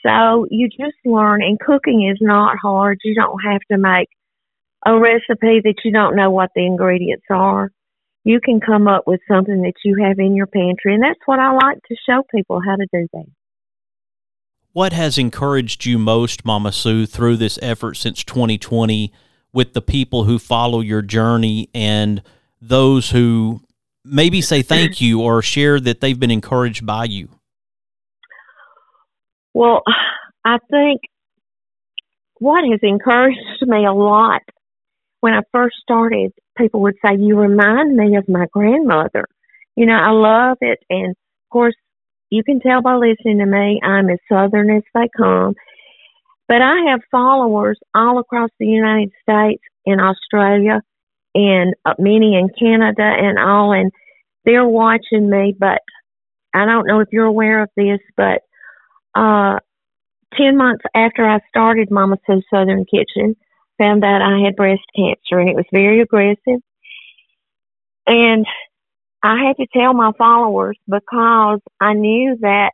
So 0.05 0.45
you 0.49 0.69
just 0.69 0.97
learn, 1.05 1.41
and 1.43 1.59
cooking 1.59 2.09
is 2.09 2.19
not 2.21 2.57
hard. 2.57 2.99
You 3.03 3.15
don't 3.15 3.39
have 3.43 3.61
to 3.71 3.77
make 3.77 4.07
a 4.85 4.97
recipe 4.97 5.61
that 5.63 5.81
you 5.83 5.91
don't 5.91 6.15
know 6.15 6.31
what 6.31 6.51
the 6.55 6.65
ingredients 6.65 7.25
are. 7.29 7.69
You 8.23 8.39
can 8.39 8.59
come 8.59 8.87
up 8.87 9.07
with 9.07 9.19
something 9.27 9.61
that 9.63 9.73
you 9.83 10.03
have 10.03 10.19
in 10.19 10.35
your 10.35 10.47
pantry, 10.47 10.93
and 10.93 11.03
that's 11.03 11.19
what 11.25 11.39
I 11.39 11.51
like 11.51 11.79
to 11.87 11.95
show 12.07 12.23
people 12.33 12.61
how 12.65 12.75
to 12.75 12.87
do 12.91 13.07
that. 13.13 13.25
What 14.71 14.93
has 14.93 15.17
encouraged 15.17 15.85
you 15.85 15.97
most, 15.97 16.45
Mama 16.45 16.71
Sue, 16.71 17.05
through 17.05 17.37
this 17.37 17.57
effort 17.61 17.95
since 17.95 18.23
2020 18.23 19.11
with 19.51 19.73
the 19.73 19.81
people 19.81 20.25
who 20.25 20.37
follow 20.37 20.79
your 20.79 21.01
journey 21.01 21.69
and 21.73 22.21
those 22.61 23.09
who 23.09 23.61
maybe 24.03 24.41
say 24.41 24.61
thank 24.61 25.01
you 25.01 25.21
or 25.21 25.41
share 25.41 25.79
that 25.79 26.01
they've 26.01 26.19
been 26.19 26.31
encouraged 26.31 26.85
by 26.85 27.05
you? 27.05 27.29
Well, 29.53 29.83
I 30.45 30.57
think 30.69 31.01
what 32.39 32.63
has 32.63 32.79
encouraged 32.81 33.37
me 33.61 33.85
a 33.85 33.93
lot 33.93 34.41
when 35.21 35.33
I 35.33 35.41
first 35.51 35.75
started, 35.81 36.31
people 36.57 36.81
would 36.81 36.95
say, 37.05 37.15
You 37.17 37.37
remind 37.37 37.95
me 37.95 38.15
of 38.15 38.29
my 38.29 38.45
grandmother. 38.51 39.25
You 39.75 39.85
know, 39.85 39.93
I 39.93 40.11
love 40.11 40.57
it. 40.61 40.79
And 40.89 41.11
of 41.11 41.49
course, 41.51 41.75
you 42.29 42.43
can 42.43 42.59
tell 42.59 42.81
by 42.81 42.95
listening 42.95 43.39
to 43.39 43.45
me, 43.45 43.81
I'm 43.83 44.09
as 44.09 44.19
southern 44.31 44.69
as 44.69 44.83
they 44.93 45.09
come. 45.17 45.55
But 46.47 46.61
I 46.61 46.89
have 46.89 47.01
followers 47.11 47.79
all 47.93 48.19
across 48.19 48.49
the 48.59 48.65
United 48.65 49.11
States 49.21 49.63
and 49.85 50.01
Australia 50.01 50.81
and 51.35 51.73
uh, 51.85 51.93
many 51.99 52.35
in 52.35 52.49
Canada 52.59 53.03
and 53.03 53.39
all, 53.39 53.71
and 53.71 53.91
they're 54.45 54.67
watching 54.67 55.29
me. 55.29 55.55
But 55.57 55.81
I 56.53 56.65
don't 56.65 56.87
know 56.87 56.99
if 56.99 57.09
you're 57.11 57.25
aware 57.25 57.63
of 57.63 57.69
this, 57.75 57.99
but 58.17 58.41
uh, 59.15 59.59
10 60.37 60.57
months 60.57 60.83
after 60.95 61.27
I 61.27 61.39
started 61.49 61.91
Mama 61.91 62.17
Sue's 62.25 62.45
Southern 62.53 62.85
Kitchen, 62.85 63.35
found 63.77 64.03
out 64.03 64.21
I 64.21 64.43
had 64.43 64.55
breast 64.55 64.81
cancer 64.95 65.39
and 65.39 65.49
it 65.49 65.55
was 65.55 65.65
very 65.71 66.01
aggressive. 66.01 66.61
And 68.05 68.45
I 69.23 69.45
had 69.45 69.57
to 69.57 69.67
tell 69.73 69.93
my 69.93 70.11
followers 70.17 70.77
because 70.87 71.59
I 71.79 71.93
knew 71.93 72.37
that 72.41 72.71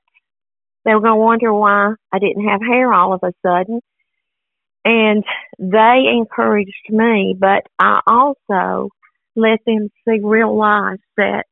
they 0.84 0.94
were 0.94 1.02
going 1.02 1.14
to 1.14 1.22
wonder 1.22 1.54
why 1.54 1.94
I 2.12 2.20
didn't 2.20 2.48
have 2.48 2.62
hair 2.62 2.94
all 2.94 3.14
of 3.14 3.22
a 3.24 3.34
sudden. 3.46 3.82
And 4.86 5.24
they 5.58 6.06
encouraged 6.12 6.90
me, 6.90 7.36
but 7.38 7.64
I 7.80 8.02
also 8.06 8.90
let 9.36 9.60
them 9.66 9.90
see 10.08 10.20
real 10.24 10.56
life 10.56 11.00
that 11.18 11.46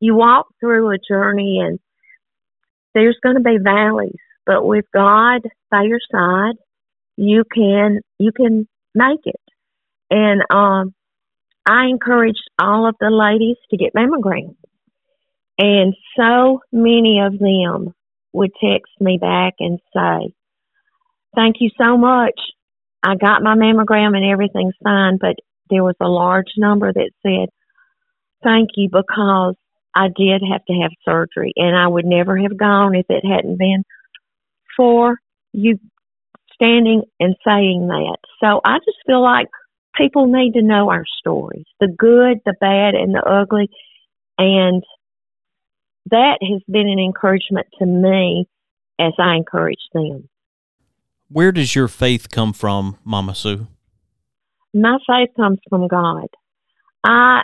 you 0.00 0.16
walk 0.16 0.48
through 0.60 0.90
a 0.90 0.98
journey 0.98 1.60
and 1.64 1.78
there's 2.94 3.18
going 3.22 3.36
to 3.36 3.42
be 3.42 3.58
valleys, 3.62 4.18
but 4.44 4.66
with 4.66 4.84
God 4.92 5.42
by 5.70 5.84
your 5.84 6.00
side, 6.10 6.56
you 7.16 7.44
can, 7.54 8.00
you 8.18 8.32
can 8.32 8.68
make 8.94 9.20
it. 9.24 9.40
And, 10.10 10.42
um, 10.50 10.94
I 11.64 11.86
encouraged 11.86 12.50
all 12.58 12.88
of 12.88 12.96
the 13.00 13.10
ladies 13.10 13.56
to 13.70 13.76
get 13.76 13.94
mammograms. 13.94 14.56
And 15.58 15.94
so 16.18 16.60
many 16.72 17.20
of 17.20 17.38
them 17.38 17.94
would 18.32 18.50
text 18.60 18.92
me 19.00 19.18
back 19.20 19.54
and 19.60 19.78
say, 19.94 20.34
Thank 21.34 21.56
you 21.60 21.70
so 21.78 21.96
much. 21.96 22.38
I 23.02 23.16
got 23.16 23.42
my 23.42 23.54
mammogram 23.54 24.16
and 24.16 24.24
everything's 24.24 24.74
fine, 24.82 25.18
but 25.20 25.36
there 25.70 25.82
was 25.82 25.96
a 26.00 26.08
large 26.08 26.52
number 26.56 26.92
that 26.92 27.10
said, 27.22 27.48
Thank 28.42 28.70
you 28.76 28.88
because 28.90 29.54
I 29.94 30.08
did 30.08 30.42
have 30.50 30.64
to 30.64 30.72
have 30.82 30.90
surgery 31.04 31.52
and 31.56 31.76
I 31.76 31.86
would 31.86 32.04
never 32.04 32.36
have 32.38 32.56
gone 32.56 32.94
if 32.94 33.06
it 33.08 33.24
hadn't 33.24 33.58
been 33.58 33.84
for 34.76 35.16
you 35.52 35.78
standing 36.54 37.02
and 37.20 37.36
saying 37.46 37.88
that. 37.88 38.16
So 38.40 38.60
I 38.64 38.78
just 38.78 38.98
feel 39.06 39.22
like 39.22 39.48
people 39.94 40.26
need 40.26 40.52
to 40.54 40.62
know 40.62 40.90
our 40.90 41.04
stories 41.18 41.66
the 41.80 41.88
good, 41.88 42.38
the 42.44 42.54
bad, 42.60 42.94
and 42.94 43.14
the 43.14 43.22
ugly. 43.22 43.68
And 44.38 44.82
that 46.10 46.38
has 46.40 46.62
been 46.68 46.88
an 46.88 46.98
encouragement 46.98 47.66
to 47.78 47.86
me 47.86 48.46
as 48.98 49.12
I 49.18 49.36
encourage 49.36 49.82
them. 49.92 50.28
Where 51.32 51.50
does 51.50 51.74
your 51.74 51.88
faith 51.88 52.30
come 52.30 52.52
from, 52.52 52.98
Mama 53.04 53.34
Sue? 53.34 53.66
My 54.74 54.98
faith 55.06 55.30
comes 55.34 55.60
from 55.70 55.88
God. 55.88 56.28
I 57.02 57.40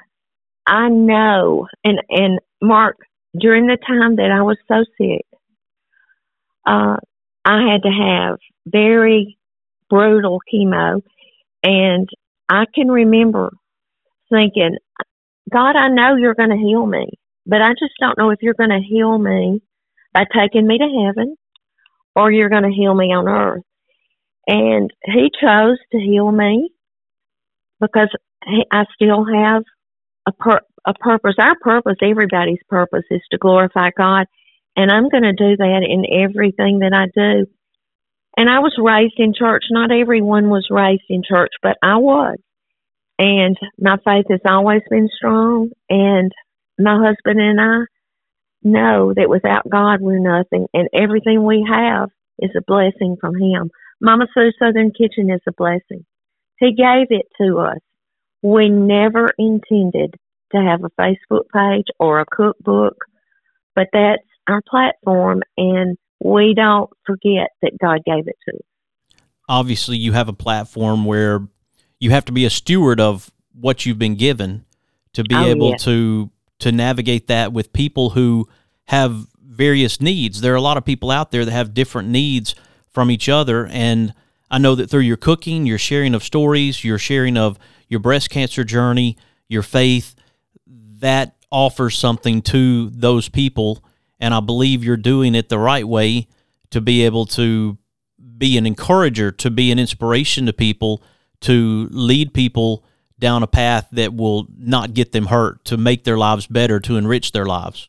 I 0.66 0.88
know 0.90 1.66
and 1.82 1.98
and 2.10 2.38
Mark, 2.60 2.98
during 3.38 3.66
the 3.66 3.78
time 3.78 4.16
that 4.16 4.30
I 4.30 4.42
was 4.42 4.58
so 4.68 4.84
sick, 4.98 5.24
uh, 6.66 6.96
I 7.46 7.72
had 7.72 7.82
to 7.84 7.88
have 7.88 8.38
very 8.66 9.38
brutal 9.88 10.40
chemo 10.52 11.00
and 11.62 12.08
I 12.46 12.64
can 12.74 12.88
remember 12.88 13.52
thinking, 14.30 14.76
God, 15.50 15.76
I 15.76 15.88
know 15.88 16.16
you're 16.16 16.34
going 16.34 16.50
to 16.50 16.56
heal 16.56 16.84
me, 16.84 17.08
but 17.46 17.62
I 17.62 17.70
just 17.70 17.94
don't 17.98 18.18
know 18.18 18.30
if 18.30 18.40
you're 18.42 18.52
going 18.52 18.68
to 18.68 18.86
heal 18.86 19.16
me 19.16 19.62
by 20.12 20.24
taking 20.24 20.66
me 20.66 20.76
to 20.76 21.06
heaven 21.06 21.36
or 22.14 22.30
you're 22.30 22.50
going 22.50 22.64
to 22.64 22.76
heal 22.76 22.94
me 22.94 23.06
on 23.14 23.26
earth. 23.26 23.62
And 24.48 24.92
He 25.04 25.30
chose 25.42 25.78
to 25.92 25.98
heal 26.00 26.32
me 26.32 26.70
because 27.80 28.10
I 28.72 28.84
still 28.96 29.26
have 29.26 29.64
a, 30.26 30.32
pur- 30.32 30.66
a 30.86 30.94
purpose. 30.94 31.36
Our 31.38 31.56
purpose, 31.60 31.98
everybody's 32.02 32.62
purpose, 32.68 33.04
is 33.10 33.22
to 33.32 33.38
glorify 33.38 33.90
God. 33.96 34.26
And 34.76 34.92
I'm 34.92 35.10
going 35.10 35.24
to 35.24 35.34
do 35.34 35.56
that 35.58 35.86
in 35.88 36.04
everything 36.24 36.80
that 36.80 36.94
I 36.94 37.06
do. 37.14 37.46
And 38.36 38.50
I 38.50 38.60
was 38.60 38.74
raised 38.78 39.16
in 39.18 39.34
church. 39.38 39.64
Not 39.70 39.92
everyone 39.92 40.50
was 40.50 40.68
raised 40.70 41.04
in 41.10 41.22
church, 41.28 41.52
but 41.62 41.78
I 41.82 41.98
was. 41.98 42.38
And 43.18 43.58
my 43.78 43.98
faith 44.04 44.26
has 44.30 44.40
always 44.48 44.82
been 44.90 45.08
strong. 45.16 45.70
And 45.90 46.32
my 46.78 46.96
husband 46.96 47.40
and 47.40 47.60
I, 47.60 47.80
know 48.64 49.14
that 49.16 49.30
without 49.30 49.70
God 49.70 50.02
we're 50.02 50.20
nothing, 50.20 50.68
and 50.74 50.88
everything 50.94 51.44
we 51.44 51.66
have 51.70 52.10
is 52.40 52.52
a 52.56 52.62
blessing 52.66 53.16
from 53.20 53.36
Him. 53.36 53.70
Mama 54.00 54.26
Sue 54.32 54.52
Southern 54.58 54.90
Kitchen 54.90 55.30
is 55.30 55.40
a 55.46 55.52
blessing. 55.52 56.04
He 56.58 56.72
gave 56.72 57.06
it 57.10 57.26
to 57.40 57.58
us. 57.58 57.78
We 58.42 58.68
never 58.68 59.30
intended 59.38 60.14
to 60.52 60.58
have 60.58 60.84
a 60.84 60.90
Facebook 61.00 61.48
page 61.52 61.86
or 61.98 62.20
a 62.20 62.26
cookbook, 62.26 62.96
but 63.74 63.88
that's 63.92 64.22
our 64.48 64.62
platform, 64.68 65.42
and 65.56 65.96
we 66.24 66.54
don't 66.54 66.90
forget 67.04 67.48
that 67.62 67.72
God 67.80 68.00
gave 68.04 68.28
it 68.28 68.36
to 68.48 68.56
us. 68.56 69.20
Obviously, 69.48 69.96
you 69.96 70.12
have 70.12 70.28
a 70.28 70.32
platform 70.32 71.04
where 71.04 71.46
you 72.00 72.10
have 72.10 72.24
to 72.26 72.32
be 72.32 72.44
a 72.44 72.50
steward 72.50 73.00
of 73.00 73.30
what 73.52 73.84
you've 73.84 73.98
been 73.98 74.14
given 74.14 74.64
to 75.14 75.24
be 75.24 75.34
Oh, 75.34 75.44
able 75.44 75.70
yeah. 75.70 75.76
to 75.78 76.30
to 76.60 76.72
navigate 76.72 77.28
that 77.28 77.52
with 77.52 77.72
people 77.72 78.10
who 78.10 78.48
have 78.86 79.26
various 79.40 80.00
needs. 80.00 80.40
There 80.40 80.52
are 80.52 80.56
a 80.56 80.60
lot 80.60 80.76
of 80.76 80.84
people 80.84 81.10
out 81.10 81.30
there 81.30 81.44
that 81.44 81.52
have 81.52 81.72
different 81.72 82.08
needs 82.08 82.54
from 82.98 83.12
each 83.12 83.28
other 83.28 83.64
and 83.68 84.12
I 84.50 84.58
know 84.58 84.74
that 84.74 84.90
through 84.90 85.02
your 85.02 85.16
cooking, 85.16 85.66
your 85.66 85.78
sharing 85.78 86.16
of 86.16 86.24
stories, 86.24 86.82
your 86.82 86.98
sharing 86.98 87.36
of 87.36 87.56
your 87.86 88.00
breast 88.00 88.28
cancer 88.28 88.64
journey, 88.64 89.16
your 89.46 89.62
faith, 89.62 90.16
that 90.66 91.36
offers 91.52 91.96
something 91.96 92.42
to 92.42 92.90
those 92.90 93.28
people 93.28 93.84
and 94.18 94.34
I 94.34 94.40
believe 94.40 94.82
you're 94.82 94.96
doing 94.96 95.36
it 95.36 95.48
the 95.48 95.60
right 95.60 95.86
way 95.86 96.26
to 96.70 96.80
be 96.80 97.04
able 97.04 97.24
to 97.26 97.78
be 98.36 98.58
an 98.58 98.66
encourager, 98.66 99.30
to 99.30 99.48
be 99.48 99.70
an 99.70 99.78
inspiration 99.78 100.46
to 100.46 100.52
people, 100.52 101.00
to 101.42 101.86
lead 101.92 102.34
people 102.34 102.82
down 103.16 103.44
a 103.44 103.46
path 103.46 103.86
that 103.92 104.12
will 104.12 104.48
not 104.58 104.92
get 104.92 105.12
them 105.12 105.26
hurt, 105.26 105.64
to 105.66 105.76
make 105.76 106.02
their 106.02 106.18
lives 106.18 106.48
better, 106.48 106.80
to 106.80 106.96
enrich 106.96 107.30
their 107.30 107.46
lives. 107.46 107.88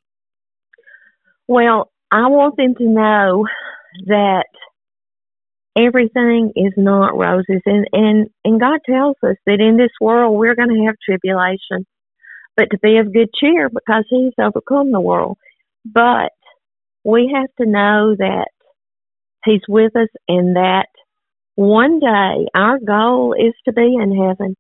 Well, 1.48 1.92
I 2.12 2.28
want 2.28 2.58
them 2.58 2.76
to 2.76 2.84
know 2.84 3.48
that 4.06 4.46
everything 5.78 6.52
is 6.56 6.74
not 6.78 7.18
roses. 7.18 7.62
And 7.66 7.88
and 7.94 8.30
and 8.44 8.60
God 8.60 8.80
tells 8.86 9.18
us 9.24 9.38
that 9.46 9.60
in 9.60 9.78
this 9.78 9.92
world 10.02 10.38
we're 10.38 10.56
going 10.56 10.70
to 10.70 10.86
have 10.86 10.96
tribulation 11.04 11.86
but 12.60 12.70
to 12.72 12.78
be 12.80 12.98
of 12.98 13.14
good 13.14 13.30
cheer 13.34 13.70
because 13.70 14.04
he's 14.10 14.34
overcome 14.38 14.92
the 14.92 15.00
world. 15.00 15.38
But 15.86 16.34
we 17.06 17.32
have 17.34 17.48
to 17.62 17.66
know 17.66 18.16
that 18.18 18.50
he's 19.46 19.62
with 19.70 19.96
us 19.96 20.10
and 20.28 20.58
that 20.58 20.88
one 21.56 22.00
day 22.00 22.48
our 22.54 22.78
goal 22.80 23.34
is 23.34 23.54
to 23.66 23.74
be 23.74 23.96
in 24.02 24.16
heaven. 24.16 24.56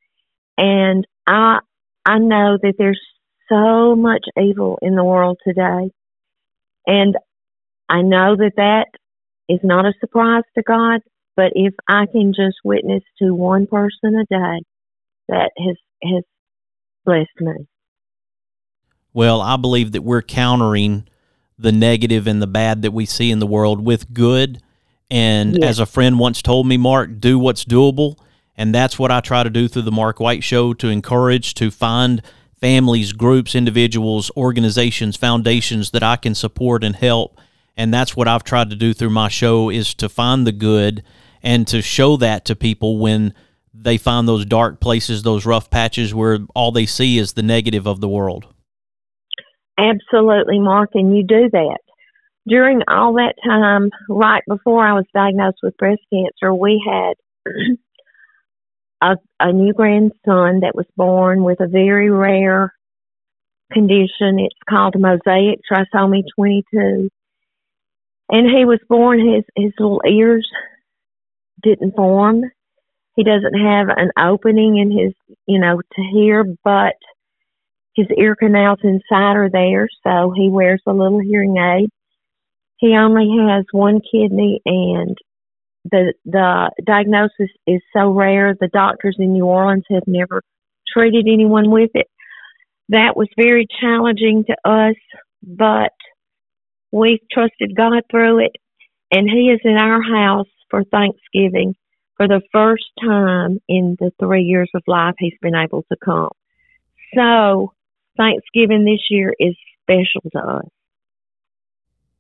And 0.58 1.06
I 1.28 1.60
I 2.06 2.20
know 2.20 2.58
that 2.62 2.76
there's 2.78 3.02
so 3.50 3.96
much 3.96 4.26
evil 4.42 4.80
in 4.82 4.96
the 4.96 5.04
world 5.04 5.38
today. 5.46 5.92
And 6.88 7.16
I 7.90 8.02
know 8.02 8.36
that 8.38 8.54
that 8.56 8.88
is 9.50 9.60
not 9.64 9.86
a 9.86 9.94
surprise 10.00 10.44
to 10.56 10.64
God, 10.64 11.02
but 11.36 11.52
if 11.56 11.74
I 11.90 12.06
can 12.06 12.34
just 12.34 12.58
witness 12.64 13.04
to 13.22 13.34
one 13.34 13.68
person 13.68 14.16
a 14.16 14.26
day, 14.26 14.62
that 15.28 15.52
has 15.58 15.76
has 16.04 16.24
blessed 17.06 17.42
me. 17.42 17.68
Well, 19.14 19.42
I 19.42 19.58
believe 19.58 19.92
that 19.94 20.04
we're 20.04 20.22
countering 20.22 21.08
the 21.58 21.72
negative 21.72 22.28
and 22.28 22.42
the 22.42 22.48
bad 22.48 22.84
that 22.84 22.92
we 22.92 23.06
see 23.06 23.32
in 23.32 23.40
the 23.40 23.48
world 23.48 23.84
with 23.84 24.14
good. 24.14 24.62
And 25.12 25.58
Yes. 25.60 25.72
as 25.72 25.80
a 25.80 25.86
friend 25.86 26.20
once 26.20 26.42
told 26.42 26.68
me, 26.68 26.78
Mark, 26.78 27.20
do 27.20 27.38
what's 27.40 27.66
doable. 27.66 28.18
And 28.56 28.74
that's 28.76 29.00
what 29.00 29.12
I 29.12 29.20
try 29.22 29.44
to 29.44 29.50
do 29.50 29.68
through 29.68 29.82
the 29.84 29.92
Mark 29.92 30.20
White 30.20 30.44
Show 30.44 30.74
to 30.76 30.90
encourage, 30.90 31.54
to 31.56 31.72
find 31.72 32.22
families, 32.60 33.14
groups, 33.14 33.56
individuals, 33.56 34.30
organizations, 34.38 35.16
foundations 35.16 35.92
that 35.92 36.04
I 36.04 36.18
can 36.18 36.36
support 36.36 36.84
and 36.84 36.96
help. 36.96 37.40
And 37.80 37.94
that's 37.94 38.14
what 38.14 38.28
I've 38.28 38.44
tried 38.44 38.72
to 38.72 38.76
do 38.76 38.94
through 38.94 39.12
my 39.12 39.30
show 39.30 39.70
is 39.70 39.94
to 39.96 40.10
find 40.10 40.46
the 40.46 40.52
good 40.52 41.02
and 41.42 41.66
to 41.70 41.82
show 41.82 42.18
that 42.18 42.44
to 42.46 42.56
people 42.58 43.00
when 43.00 43.34
they 43.74 43.98
find 43.98 44.28
those 44.28 44.44
dark 44.44 44.82
places, 44.82 45.24
those 45.24 45.46
rough 45.46 45.70
patches 45.70 46.14
where 46.14 46.40
all 46.54 46.74
they 46.74 46.86
see 46.86 47.18
is 47.18 47.34
the 47.34 47.42
negative 47.42 47.88
of 47.88 48.02
the 48.02 48.10
world. 48.10 48.54
Absolutely, 49.78 50.60
Mark, 50.60 50.90
and 50.94 51.16
you 51.16 51.24
do 51.26 51.50
that. 51.54 51.78
During 52.46 52.82
all 52.90 53.14
that 53.14 53.36
time, 53.46 53.92
right 54.10 54.44
before 54.46 54.86
I 54.86 54.92
was 54.92 55.06
diagnosed 55.14 55.60
with 55.64 55.78
breast 55.78 56.02
cancer, 56.12 56.54
we 56.54 56.84
had 56.86 57.14
a, 59.02 59.16
a 59.40 59.54
new 59.54 59.72
grandson 59.72 60.60
that 60.64 60.76
was 60.76 60.88
born 60.98 61.44
with 61.44 61.62
a 61.62 61.68
very 61.68 62.10
rare 62.10 62.74
condition. 63.72 64.38
It's 64.40 64.60
called 64.70 64.96
mosaic 65.00 65.62
trisomy 65.72 66.24
22. 66.36 67.08
And 68.30 68.48
he 68.48 68.66
was 68.66 68.80
born, 68.88 69.20
his, 69.20 69.44
his 69.56 69.74
little 69.80 70.02
ears 70.08 70.48
didn't 71.64 71.96
form. 71.96 72.44
He 73.16 73.24
doesn't 73.24 73.54
have 73.54 73.88
an 73.90 74.12
opening 74.18 74.78
in 74.78 74.92
his, 74.92 75.14
you 75.48 75.60
know, 75.60 75.82
to 75.82 76.02
hear, 76.14 76.46
but 76.64 76.96
his 77.96 78.08
ear 78.18 78.36
canals 78.36 78.80
inside 78.84 79.36
are 79.36 79.50
there, 79.52 79.90
so 80.04 80.32
he 80.36 80.50
wears 80.50 80.82
a 80.88 80.94
little 80.94 81.20
hearing 81.20 81.58
aid. 81.58 81.90
He 82.78 82.96
only 82.96 83.28
has 83.50 83.66
one 83.72 84.00
kidney, 84.00 84.62
and 84.66 85.18
the 85.84 86.14
the 86.24 86.72
diagnosis 86.86 87.50
is 87.68 87.82
so 87.94 88.10
rare. 88.12 88.56
The 88.58 88.70
doctors 88.70 89.18
in 89.20 89.34
New 89.34 89.46
Orleans 89.46 89.84
have 89.90 90.04
never 90.08 90.44
treated 90.88 91.28
anyone 91.28 91.72
with 91.72 91.92
it. 91.94 92.08
That 92.88 93.18
was 93.18 93.28
very 93.36 93.68
challenging 93.82 94.46
to 94.46 94.56
us, 94.70 94.96
but 95.44 95.92
we 96.92 97.20
trusted 97.32 97.76
God 97.76 98.04
through 98.10 98.46
it, 98.46 98.56
and 99.12 99.30
He 99.30 99.50
is 99.50 99.60
in 99.64 99.76
our 99.76 100.02
house 100.02 100.48
for 100.70 100.84
Thanksgiving 100.84 101.76
for 102.18 102.28
the 102.28 102.42
first 102.52 102.86
time 103.02 103.60
in 103.68 103.96
the 104.00 104.12
three 104.20 104.44
years 104.44 104.70
of 104.76 104.84
life 104.88 105.16
He's 105.20 105.34
been 105.42 105.56
able 105.56 105.84
to 105.84 105.98
come. 106.04 106.30
So 107.16 107.74
Thanksgiving 108.18 108.86
this 108.86 109.06
year 109.10 109.34
is 109.40 109.56
special 109.84 110.30
to 110.32 110.40
us. 110.40 110.68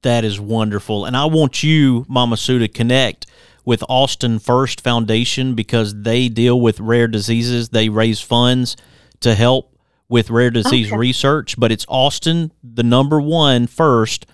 That 0.01 0.23
is 0.23 0.39
wonderful. 0.39 1.05
And 1.05 1.17
I 1.17 1.25
want 1.25 1.61
you, 1.61 2.05
Mama 2.07 2.37
Sue, 2.37 2.59
to 2.59 2.69
connect 2.69 3.25
with 3.65 3.83
Austin 3.89 4.39
First 4.39 4.79
Foundation 4.81 5.55
because 5.55 5.93
they 6.03 6.29
deal 6.29 6.59
with 6.59 6.79
rare 6.79 7.07
diseases. 7.07 7.69
They 7.69 7.89
raise 7.89 8.21
funds 8.21 8.77
to 9.19 9.35
help 9.35 9.75
with 10.07 10.29
rare 10.29 10.49
disease 10.49 10.87
Okay. 10.87 10.97
research, 10.97 11.59
but 11.59 11.71
it's 11.71 11.85
Austin, 11.89 12.51
the 12.63 12.81
number 12.81 13.19
one 13.19 13.67
First 13.67 14.25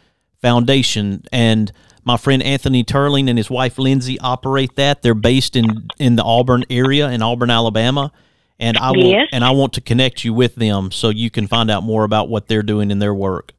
Foundation. 0.45 1.23
And 1.31 1.71
my 2.03 2.17
friend 2.17 2.43
Anthony 2.43 2.83
Turling 2.83 3.29
and 3.29 3.37
his 3.37 3.49
wife 3.49 3.79
Lindsay 3.79 4.19
operate 4.19 4.75
that. 4.75 5.01
They're 5.01 5.15
based 5.15 5.55
in, 5.55 5.87
in 5.97 6.17
the 6.17 6.23
Auburn 6.23 6.65
area, 6.69 7.09
in 7.09 7.23
Auburn, 7.23 7.49
Alabama. 7.49 8.11
And 8.59 8.77
I 8.77 8.91
will, 8.91 9.09
Yes. 9.09 9.27
and 9.31 9.43
I 9.43 9.51
want 9.51 9.73
to 9.73 9.81
connect 9.81 10.23
you 10.23 10.31
with 10.33 10.53
them 10.55 10.91
so 10.91 11.09
you 11.09 11.31
can 11.31 11.47
find 11.47 11.71
out 11.71 11.81
more 11.83 12.03
about 12.03 12.29
what 12.29 12.47
they're 12.47 12.61
doing 12.63 12.91
in 12.91 12.99
their 12.99 13.13
work. 13.13 13.53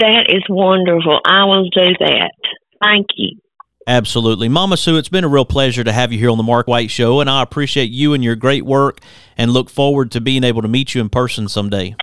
That 0.00 0.24
is 0.30 0.42
wonderful. 0.48 1.20
I 1.26 1.44
will 1.44 1.68
do 1.68 1.92
that. 2.00 2.32
Thank 2.82 3.06
you. 3.16 3.38
Absolutely. 3.86 4.48
Mama 4.48 4.76
Sue, 4.76 4.96
it's 4.96 5.08
been 5.08 5.24
a 5.24 5.28
real 5.28 5.44
pleasure 5.44 5.84
to 5.84 5.92
have 5.92 6.12
you 6.12 6.18
here 6.18 6.30
on 6.30 6.38
the 6.38 6.42
Mark 6.42 6.66
White 6.66 6.90
Show, 6.90 7.20
and 7.20 7.28
I 7.28 7.42
appreciate 7.42 7.90
you 7.90 8.14
and 8.14 8.22
your 8.24 8.36
great 8.36 8.64
work 8.64 9.00
and 9.36 9.52
look 9.52 9.68
forward 9.68 10.10
to 10.12 10.20
being 10.20 10.44
able 10.44 10.62
to 10.62 10.68
meet 10.68 10.94
you 10.94 11.00
in 11.00 11.08
person 11.08 11.48
someday. 11.48 11.94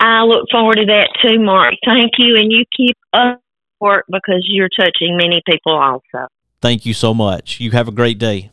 I 0.00 0.22
look 0.22 0.46
forward 0.50 0.76
to 0.76 0.86
that 0.86 1.10
too, 1.22 1.40
Mark. 1.40 1.74
Thank 1.84 2.12
you, 2.18 2.36
and 2.36 2.52
you 2.52 2.64
keep 2.76 2.96
up 3.12 3.40
work 3.80 4.04
because 4.08 4.46
you're 4.48 4.68
touching 4.76 5.16
many 5.16 5.42
people 5.46 5.76
also. 5.76 6.28
Thank 6.60 6.84
you 6.86 6.94
so 6.94 7.14
much. 7.14 7.60
You 7.60 7.70
have 7.72 7.88
a 7.88 7.92
great 7.92 8.18
day. 8.18 8.50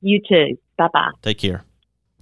You 0.00 0.20
too. 0.26 0.58
Bye 0.76 0.88
bye. 0.92 1.10
Take 1.22 1.38
care. 1.38 1.64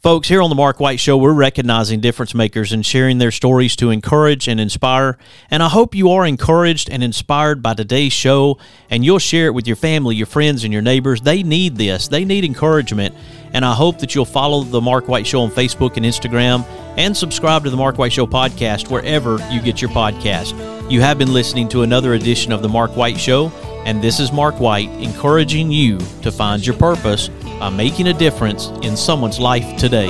Folks, 0.03 0.27
here 0.27 0.43
on 0.43 0.51
the 0.51 0.57
Mark 0.57 0.81
White 0.81 0.99
Show, 0.99 1.17
we're 1.17 1.33
recognizing 1.33 2.01
difference 2.01 2.35
makers 2.35 2.73
and 2.73 2.85
sharing 2.85 3.19
their 3.19 3.31
stories 3.31 3.77
to 3.77 3.91
encourage 3.91 4.49
and 4.49 4.59
inspire. 4.59 5.17
And 5.49 5.62
I 5.62 5.69
hope 5.69 5.95
you 5.95 6.11
are 6.11 6.27
encouraged 6.27 6.91
and 6.91 7.05
inspired 7.05 7.62
by 7.62 7.75
today's 7.75 8.12
show, 8.12 8.59
and 8.91 9.05
you'll 9.05 9.21
share 9.21 9.47
it 9.47 9.55
with 9.55 9.69
your 9.69 9.77
family, 9.77 10.17
your 10.17 10.27
friends, 10.27 10.65
and 10.65 10.73
your 10.73 10.83
neighbors. 10.83 11.21
They 11.21 11.45
need 11.45 11.77
this, 11.77 12.09
they 12.09 12.25
need 12.25 12.45
encouragement. 12.45 13.15
And 13.53 13.65
I 13.65 13.75
hope 13.75 14.01
that 14.01 14.12
you'll 14.12 14.25
follow 14.25 14.65
the 14.65 14.81
Mark 14.81 15.07
White 15.07 15.25
Show 15.25 15.43
on 15.43 15.53
Facebook 15.53 15.97
and 15.97 16.05
Instagram 16.05 16.67
and 16.97 17.17
subscribe 17.17 17.62
to 17.62 17.71
the 17.71 17.77
Mark 17.77 17.97
White 17.97 18.12
Show 18.12 18.27
podcast 18.27 18.91
wherever 18.91 19.38
you 19.53 19.62
get 19.62 19.81
your 19.81 19.91
podcast. 19.93 20.91
You 20.91 21.01
have 21.01 21.17
been 21.17 21.33
listening 21.33 21.69
to 21.69 21.83
another 21.83 22.15
edition 22.15 22.51
of 22.51 22.61
the 22.61 22.69
Mark 22.69 22.97
White 22.97 23.21
Show, 23.21 23.53
and 23.87 24.03
this 24.03 24.19
is 24.19 24.33
Mark 24.33 24.59
White 24.59 24.91
encouraging 25.01 25.71
you 25.71 25.99
to 26.23 26.33
find 26.33 26.67
your 26.67 26.77
purpose 26.77 27.31
by 27.62 27.68
making 27.68 28.09
a 28.09 28.12
difference 28.12 28.70
in 28.83 28.96
someone's 28.96 29.38
life 29.38 29.77
today. 29.77 30.09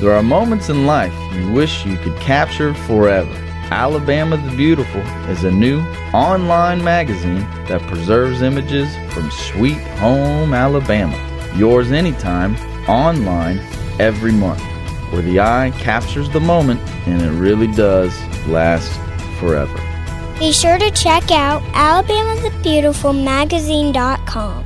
There 0.00 0.12
are 0.12 0.22
moments 0.22 0.68
in 0.68 0.84
life 0.84 1.14
you 1.32 1.50
wish 1.52 1.86
you 1.86 1.96
could 1.96 2.20
capture 2.20 2.74
forever. 2.74 3.45
Alabama 3.70 4.36
the 4.36 4.54
Beautiful 4.56 5.00
is 5.28 5.44
a 5.44 5.50
new 5.50 5.80
online 6.12 6.84
magazine 6.84 7.40
that 7.66 7.82
preserves 7.82 8.42
images 8.42 8.88
from 9.12 9.30
sweet 9.30 9.78
home 9.98 10.54
Alabama. 10.54 11.16
Yours 11.56 11.90
anytime, 11.90 12.54
online, 12.88 13.58
every 13.98 14.30
month, 14.32 14.60
where 15.10 15.22
the 15.22 15.40
eye 15.40 15.72
captures 15.78 16.28
the 16.30 16.40
moment 16.40 16.80
and 17.06 17.20
it 17.22 17.32
really 17.32 17.66
does 17.72 18.16
last 18.46 18.92
forever. 19.40 19.80
Be 20.38 20.52
sure 20.52 20.78
to 20.78 20.90
check 20.90 21.32
out 21.32 21.62
alabamathebeautifulmagazine.com. 21.72 24.65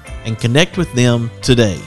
and 0.25 0.39
connect 0.39 0.77
with 0.77 0.91
them 0.93 1.31
today. 1.41 1.79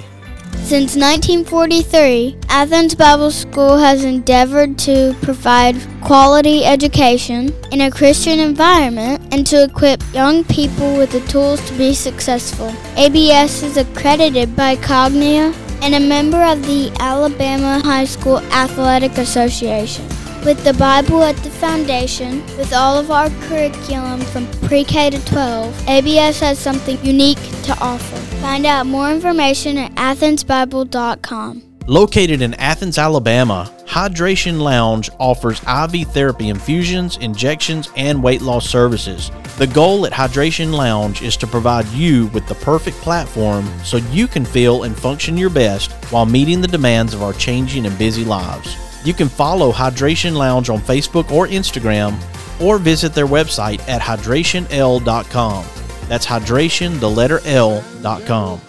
Since 0.63 0.97
1943, 0.97 2.39
Athens 2.49 2.95
Bible 2.95 3.31
School 3.31 3.77
has 3.77 4.03
endeavored 4.03 4.79
to 4.79 5.15
provide 5.21 5.77
quality 6.01 6.65
education 6.65 7.53
in 7.71 7.83
a 7.83 7.91
Christian 7.91 8.39
environment 8.39 9.21
and 9.31 9.47
to 9.49 9.65
equip 9.65 10.03
young 10.15 10.43
people 10.45 10.97
with 10.97 11.13
the 11.13 11.21
tools 11.29 11.61
to 11.69 11.75
be 11.75 11.93
successful. 11.93 12.73
ABS 12.97 13.63
is 13.63 13.77
accredited 13.77 14.57
by 14.57 14.77
Cognia 14.77 15.53
and 15.83 15.95
a 15.97 16.01
member 16.01 16.43
of 16.43 16.67
the 16.67 16.91
Alabama 16.99 17.81
High 17.85 18.07
School 18.07 18.39
Athletic 18.51 19.19
Association. 19.19 20.07
With 20.47 20.65
the 20.65 20.73
Bible 20.75 21.23
at 21.23 21.37
the 21.37 21.51
foundation, 21.51 22.41
with 22.57 22.73
all 22.73 22.97
of 22.97 23.11
our 23.11 23.29
curriculum 23.49 24.21
from 24.21 24.47
pre 24.63 24.85
K 24.85 25.11
to 25.11 25.23
12, 25.27 25.89
ABS 25.89 26.41
has 26.41 26.59
something 26.59 26.99
unique 27.05 27.43
to 27.65 27.77
offer. 27.81 28.24
Find 28.45 28.67
out 28.67 28.85
more 28.85 29.11
information 29.11 29.79
at 29.79 29.95
athensbible.com. 29.95 31.63
Located 31.87 32.43
in 32.43 32.53
Athens, 32.55 32.99
Alabama, 32.99 33.73
Hydration 33.87 34.61
Lounge 34.61 35.09
offers 35.19 35.63
IV 35.63 36.09
therapy 36.09 36.51
infusions, 36.51 37.17
injections, 37.17 37.89
and 37.97 38.23
weight 38.23 38.43
loss 38.43 38.69
services. 38.69 39.31
The 39.57 39.67
goal 39.67 40.05
at 40.05 40.13
Hydration 40.13 40.75
Lounge 40.75 41.23
is 41.23 41.39
to 41.39 41.47
provide 41.47 41.87
you 41.87 42.27
with 42.29 42.47
the 42.47 42.55
perfect 42.57 42.99
platform 42.99 43.67
so 43.83 43.97
you 43.97 44.27
can 44.27 44.45
feel 44.45 44.83
and 44.83 44.95
function 44.95 45.39
your 45.39 45.49
best 45.49 45.91
while 46.13 46.27
meeting 46.27 46.61
the 46.61 46.69
demands 46.69 47.15
of 47.15 47.23
our 47.23 47.33
changing 47.33 47.87
and 47.87 47.97
busy 47.97 48.27
lives. 48.27 48.77
You 49.07 49.15
can 49.15 49.31
follow 49.31 49.73
Hydration 49.73 50.35
Lounge 50.35 50.69
on 50.69 50.81
Facebook 50.81 51.31
or 51.31 51.49
Instagram 51.49 52.15
or 52.61 52.77
visit 52.77 53.15
their 53.15 53.27
website 53.27 53.81
at 53.89 54.03
hydrationl.com. 54.03 55.65
That's 56.09 56.27
hydration, 56.27 57.01
the 57.01 57.09
letter 57.09 57.41
L.com. 57.45 58.61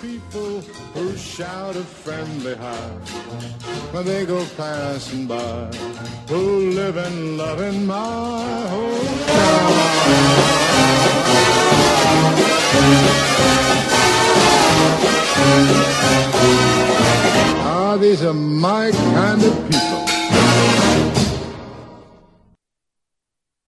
Shout 1.17 1.75
a 1.75 1.83
friendly 1.83 2.55
when 3.91 4.05
they 4.05 4.25
go 4.25 4.45
passing 4.55 5.27
by, 5.27 5.65
who 6.29 6.71
live 6.71 6.95
and 6.95 7.37
love 7.37 7.59
in 7.59 7.85
my. 7.85 7.95
Ah, 17.67 17.97
these 17.99 18.23
are 18.23 18.33
my 18.33 18.91
kind 18.91 19.43
of 19.43 19.53
people. 19.69 20.04